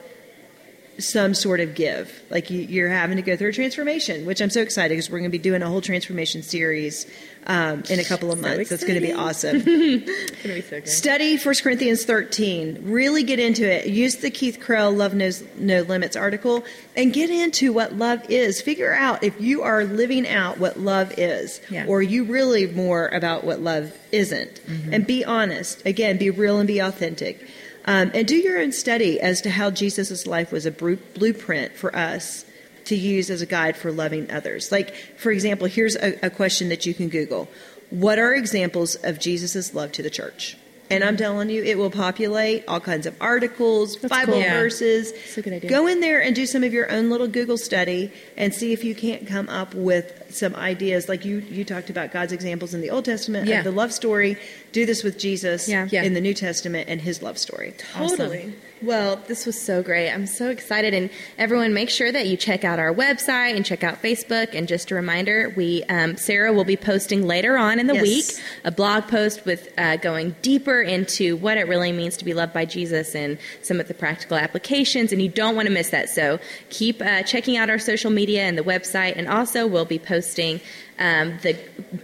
some 0.98 1.34
sort 1.34 1.60
of 1.60 1.74
give. 1.74 2.22
Like 2.30 2.50
you, 2.50 2.60
you're 2.60 2.88
having 2.88 3.16
to 3.16 3.22
go 3.22 3.36
through 3.36 3.48
a 3.50 3.52
transformation, 3.52 4.26
which 4.26 4.40
I'm 4.40 4.50
so 4.50 4.60
excited 4.60 4.90
because 4.90 5.10
we're 5.10 5.18
going 5.18 5.30
to 5.30 5.36
be 5.38 5.42
doing 5.42 5.62
a 5.62 5.68
whole 5.68 5.80
transformation 5.80 6.42
series 6.42 7.06
um, 7.46 7.82
in 7.90 7.98
a 8.00 8.04
couple 8.04 8.32
of 8.32 8.40
months. 8.40 8.70
That's 8.70 8.82
going 8.84 8.94
to 9.00 9.06
be 9.06 9.12
awesome. 9.12 9.60
Be 9.64 10.60
so 10.62 10.80
good. 10.80 10.88
Study 10.88 11.36
1 11.36 11.54
Corinthians 11.62 12.04
13. 12.04 12.80
Really 12.84 13.22
get 13.22 13.38
into 13.38 13.70
it. 13.70 13.86
Use 13.86 14.16
the 14.16 14.30
Keith 14.30 14.60
Krell 14.60 14.94
Love 14.96 15.14
Knows 15.14 15.42
No 15.56 15.82
Limits 15.82 16.16
article 16.16 16.64
and 16.96 17.12
get 17.12 17.30
into 17.30 17.72
what 17.72 17.94
love 17.94 18.24
is. 18.30 18.60
Figure 18.60 18.92
out 18.92 19.22
if 19.24 19.38
you 19.40 19.62
are 19.62 19.84
living 19.84 20.26
out 20.28 20.58
what 20.58 20.78
love 20.78 21.12
is, 21.18 21.60
Yeah. 21.70 21.86
or 21.86 22.02
you 22.02 22.24
really 22.24 22.66
more 22.66 23.08
about 23.08 23.44
what 23.44 23.60
love 23.60 23.92
isn't. 24.12 24.60
And 24.92 25.06
be 25.06 25.24
honest. 25.24 25.84
Again, 25.86 26.18
be 26.18 26.30
real 26.30 26.58
and 26.58 26.66
be 26.66 26.78
authentic. 26.78 27.46
Um, 27.86 28.10
and 28.14 28.26
do 28.26 28.36
your 28.36 28.58
own 28.58 28.72
study 28.72 29.20
as 29.20 29.40
to 29.42 29.50
how 29.50 29.70
Jesus' 29.70 30.26
life 30.26 30.50
was 30.52 30.64
a 30.64 30.70
blueprint 30.70 31.74
for 31.74 31.94
us 31.94 32.44
to 32.86 32.96
use 32.96 33.30
as 33.30 33.42
a 33.42 33.46
guide 33.46 33.76
for 33.76 33.92
loving 33.92 34.30
others. 34.30 34.72
Like, 34.72 34.94
for 35.16 35.30
example, 35.30 35.66
here's 35.66 35.96
a, 35.96 36.26
a 36.26 36.30
question 36.30 36.68
that 36.68 36.86
you 36.86 36.94
can 36.94 37.08
Google 37.08 37.48
What 37.90 38.18
are 38.18 38.34
examples 38.34 38.94
of 38.96 39.18
Jesus' 39.18 39.74
love 39.74 39.92
to 39.92 40.02
the 40.02 40.10
church? 40.10 40.56
And 40.90 41.02
I'm 41.02 41.16
telling 41.16 41.48
you, 41.48 41.62
it 41.62 41.78
will 41.78 41.90
populate 41.90 42.64
all 42.68 42.78
kinds 42.80 43.06
of 43.06 43.16
articles, 43.20 43.96
Bible 43.96 44.34
cool. 44.34 44.42
Yeah. 44.42 44.52
verses. 44.52 45.12
That's 45.12 45.38
a 45.38 45.42
good 45.42 45.52
idea. 45.54 45.70
Go 45.70 45.86
in 45.86 46.00
there 46.00 46.20
and 46.22 46.36
do 46.36 46.44
some 46.46 46.62
of 46.62 46.72
your 46.74 46.90
own 46.92 47.08
little 47.10 47.26
Google 47.26 47.56
study 47.56 48.12
and 48.36 48.52
see 48.54 48.72
if 48.72 48.84
you 48.84 48.94
can't 48.94 49.26
come 49.26 49.48
up 49.48 49.74
with 49.74 50.24
some 50.28 50.54
ideas. 50.54 51.08
Like 51.08 51.24
you, 51.24 51.38
you 51.38 51.64
talked 51.64 51.88
about 51.88 52.12
God's 52.12 52.32
examples 52.32 52.74
in 52.74 52.80
the 52.82 52.90
Old 52.90 53.06
Testament 53.06 53.46
Yeah. 53.48 53.58
of 53.58 53.64
the 53.64 53.70
love 53.72 53.92
story. 53.92 54.36
Do 54.72 54.84
this 54.84 55.02
with 55.02 55.18
Jesus 55.18 55.68
Yeah. 55.68 55.88
Yeah. 55.90 56.02
in 56.02 56.12
the 56.12 56.20
New 56.20 56.34
Testament 56.34 56.88
and 56.88 57.00
his 57.00 57.22
love 57.22 57.38
story. 57.38 57.74
Totally. 57.94 58.52
Well, 58.84 59.16
this 59.26 59.46
was 59.46 59.58
so 59.58 59.82
great. 59.82 60.10
I'm 60.10 60.26
so 60.26 60.50
excited. 60.50 60.92
And 60.92 61.08
everyone, 61.38 61.72
make 61.72 61.88
sure 61.88 62.12
that 62.12 62.26
you 62.26 62.36
check 62.36 62.64
out 62.64 62.78
our 62.78 62.92
website 62.92 63.56
and 63.56 63.64
check 63.64 63.82
out 63.82 64.02
Facebook. 64.02 64.54
And 64.54 64.68
just 64.68 64.90
a 64.90 64.94
reminder, 64.94 65.54
we 65.56 65.84
um, 65.84 66.18
Sarah 66.18 66.52
will 66.52 66.64
be 66.64 66.76
posting 66.76 67.26
later 67.26 67.56
on 67.56 67.78
in 67.78 67.86
the 67.86 67.94
Yes. 67.94 68.02
week 68.02 68.44
a 68.62 68.70
blog 68.70 69.08
post 69.08 69.46
with 69.46 69.72
uh, 69.78 69.96
going 69.96 70.36
deeper 70.42 70.82
into 70.82 71.36
what 71.36 71.56
it 71.56 71.66
really 71.66 71.92
means 71.92 72.18
to 72.18 72.26
be 72.26 72.34
loved 72.34 72.52
by 72.52 72.66
Jesus 72.66 73.14
and 73.14 73.38
some 73.62 73.80
of 73.80 73.88
the 73.88 73.94
practical 73.94 74.36
applications. 74.36 75.12
And 75.12 75.22
you 75.22 75.30
don't 75.30 75.56
want 75.56 75.66
to 75.66 75.72
miss 75.72 75.88
that. 75.88 76.10
So 76.10 76.38
keep 76.68 77.00
uh, 77.00 77.22
checking 77.22 77.56
out 77.56 77.70
our 77.70 77.78
social 77.78 78.10
media 78.10 78.42
and 78.42 78.58
the 78.58 78.62
website. 78.62 79.14
And 79.16 79.28
also, 79.28 79.66
we'll 79.66 79.86
be 79.86 79.98
posting 79.98 80.60
um, 80.98 81.38
the 81.42 81.56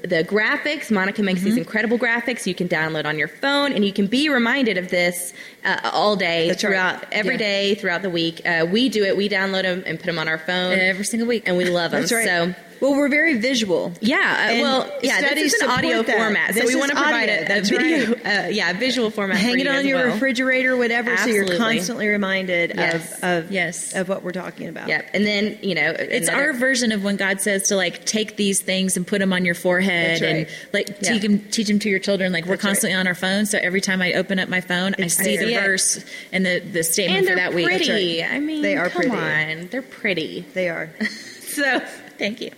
the 0.03 0.25
graphics. 0.25 0.91
Monica 0.91 1.23
makes 1.23 1.41
Mm-hmm. 1.41 1.49
these 1.51 1.57
incredible 1.57 1.99
graphics 1.99 2.47
you 2.47 2.55
can 2.55 2.69
download 2.69 3.05
on 3.07 3.19
your 3.19 3.29
phone, 3.29 3.73
and 3.73 3.85
you 3.85 3.93
can 3.93 4.07
be 4.07 4.29
reminded 4.29 4.77
of 4.79 4.91
this 4.91 5.33
uh, 5.65 5.91
all 5.93 6.17
day 6.17 6.49
That's 6.49 6.65
right. 6.65 6.71
throughout 6.71 7.05
every 7.13 7.35
Yeah. 7.35 7.39
day 7.39 7.75
throughout 7.77 8.03
the 8.03 8.11
week. 8.11 8.41
Uh, 8.45 8.67
we 8.71 8.89
do 8.89 9.05
it. 9.05 9.17
We 9.17 9.29
download 9.29 9.63
them 9.63 9.83
and 9.87 9.99
put 9.99 10.07
them 10.07 10.19
on 10.19 10.27
our 10.29 10.39
phone 10.39 10.73
Every 10.79 11.05
single 11.05 11.29
week. 11.29 11.45
and 11.47 11.57
we 11.57 11.65
love 11.67 11.93
them. 11.93 12.01
That's 12.03 12.13
right. 12.13 12.27
So 12.27 12.55
well, 12.81 12.93
we're 12.95 13.09
very 13.09 13.39
visual. 13.39 13.93
yeah, 14.01 14.17
uh, 14.19 14.53
And 14.53 14.63
well, 14.63 14.91
yeah, 15.03 15.21
this 15.35 15.55
is 15.55 15.61
an 15.63 15.71
audio 15.71 16.03
that. 16.03 16.17
format, 16.17 16.55
so 16.55 16.61
This 16.61 16.69
we 16.75 16.77
want 16.77 16.91
to 16.91 16.97
provide 16.97 17.29
audio. 17.31 17.55
a, 17.55 17.59
a 17.59 17.63
video, 17.63 18.15
right. 18.15 18.27
uh, 18.47 18.49
yeah, 18.49 18.71
a 18.71 18.75
visual 18.75 19.11
format. 19.11 19.37
Hang 19.37 19.59
it 19.59 19.65
you 19.67 19.71
on 19.71 19.87
your 19.87 19.99
well. 19.99 20.15
refrigerator, 20.15 20.77
whatever, 20.77 21.11
Absolutely. 21.13 21.47
so 21.47 21.53
you're 21.53 21.59
constantly 21.59 22.09
reminded 22.09 22.73
Yes. 22.75 23.19
of, 23.19 23.25
of 23.45 23.51
Yes. 23.53 23.95
of 23.95 24.09
what 24.09 24.23
we're 24.23 24.33
talking 24.33 24.69
about. 24.69 24.89
Yep, 24.89 25.11
and 25.15 25.27
then 25.27 25.59
you 25.63 25.75
know 25.75 25.95
It's 25.99 26.29
another- 26.29 26.47
our 26.49 26.53
version 26.55 26.93
of 26.93 27.05
when 27.05 27.17
God 27.17 27.41
says 27.41 27.69
to 27.69 27.77
like 27.77 28.05
take 28.05 28.37
these 28.37 28.61
things 28.61 28.97
and 28.97 29.07
put 29.07 29.19
them 29.21 29.33
on 29.33 29.45
your 29.45 29.55
forehead 29.55 30.21
right. 30.23 30.31
and 30.31 30.47
like 30.73 30.89
Yeah. 31.01 31.13
teach 31.13 31.23
them 31.23 31.39
teach 31.51 31.69
them 31.69 31.79
to 31.81 31.89
your 31.91 31.99
children. 31.99 32.33
Like 32.33 32.45
we're 32.45 32.53
That's 32.53 32.65
right. 32.65 32.69
constantly 32.71 32.99
on 32.99 33.07
our 33.07 33.15
phone, 33.15 33.47
so 33.47 33.59
every 33.61 33.81
time 33.81 34.01
I 34.03 34.15
open 34.15 34.39
up 34.39 34.49
my 34.49 34.61
phone, 34.61 34.95
I 34.99 35.03
It's 35.03 35.17
see 35.17 35.37
the 35.37 35.55
verse 35.55 36.05
and 36.33 36.45
the 36.47 36.61
the 36.61 36.83
statement 36.83 37.19
and 37.19 37.27
for 37.29 37.35
they're 37.35 37.45
that 37.45 37.55
week. 37.55 37.67
Pretty. 37.67 38.25
I 38.25 38.39
mean, 38.41 38.63
They 38.63 38.77
are 38.77 38.89
pretty. 38.91 39.11
on, 39.11 39.69
they're 39.71 39.83
pretty. 39.83 40.45
They 40.55 40.69
are. 40.69 40.91
So 41.51 41.83
thank 42.21 42.41
you, 42.41 42.53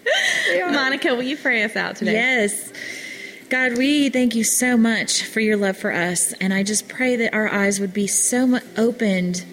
Monica. 0.70 1.14
Will 1.14 1.22
you 1.22 1.37
pray 1.37 1.62
us 1.62 1.77
out 1.77 1.96
today? 1.96 2.12
Yes. 2.12 2.72
God, 3.48 3.79
we 3.79 4.09
thank 4.09 4.35
you 4.35 4.44
so 4.44 4.77
much 4.77 5.22
for 5.25 5.40
your 5.40 5.57
love 5.57 5.77
for 5.77 5.92
us. 5.92 6.33
And 6.35 6.53
I 6.53 6.62
just 6.62 6.88
pray 6.88 7.16
that 7.16 7.33
our 7.33 7.48
eyes 7.48 7.81
would 7.81 7.94
be 7.94 8.07
so 8.07 8.46
much 8.46 8.64
opened 8.77 9.44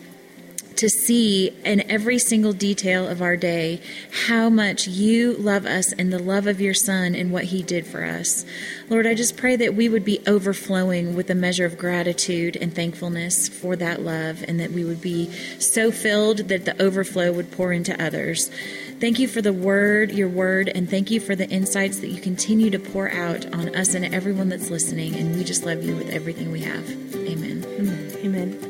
to 0.78 0.89
see 0.89 1.50
in 1.65 1.82
every 1.91 2.17
single 2.17 2.54
detail 2.54 3.06
of 3.06 3.22
our 3.22 3.36
day 3.36 3.82
how 4.28 4.50
much 4.50 4.88
you 4.88 5.34
love 5.34 5.65
us 5.65 5.91
and 5.91 6.13
the 6.13 6.17
love 6.17 6.48
of 6.48 6.62
your 6.62 6.74
Son 6.74 7.13
and 7.13 7.34
what 7.34 7.43
He 7.43 7.62
did 7.62 7.86
for 7.86 8.06
us. 8.06 8.45
Lord, 8.88 9.06
I 9.06 9.13
just 9.13 9.36
pray 9.36 9.58
that 9.58 9.76
we 9.76 9.89
would 9.89 10.06
be 10.06 10.22
overflowing 10.26 11.15
with 11.15 11.30
a 11.30 11.36
measure 11.36 11.65
of 11.65 11.78
gratitude 11.78 12.56
and 12.56 12.74
thankfulness 12.74 13.50
for 13.50 13.76
that 13.76 14.02
love, 14.02 14.41
and 14.48 14.58
that 14.62 14.72
we 14.72 14.86
would 14.86 15.02
be 15.02 15.30
so 15.60 15.91
filled 15.91 16.48
that 16.48 16.63
the 16.63 16.82
overflow 16.82 17.34
would 17.34 17.52
pour 17.52 17.74
into 17.74 18.02
others. 18.02 18.50
Thank 18.99 19.19
you 19.19 19.27
for 19.29 19.41
the 19.41 19.53
word, 19.53 20.12
your 20.12 20.27
word, 20.27 20.69
and 20.75 20.89
thank 20.89 21.09
you 21.09 21.21
for 21.21 21.33
the 21.33 21.47
insights 21.47 21.99
that 21.99 22.09
you 22.09 22.19
continue 22.19 22.69
to 22.69 22.79
pour 22.79 23.09
out 23.09 23.45
on 23.55 23.73
us 23.73 23.93
and 23.93 24.13
everyone 24.13 24.49
that's 24.49 24.69
listening. 24.69 25.15
And 25.15 25.38
we 25.38 25.45
just 25.45 25.65
love 25.65 25.81
you 25.83 25.95
with 25.95 26.09
everything 26.09 26.51
we 26.51 26.59
have. 26.62 26.83
Amen. 27.15 27.62
Mm-hmm. 27.62 28.25
Amen. 28.25 28.65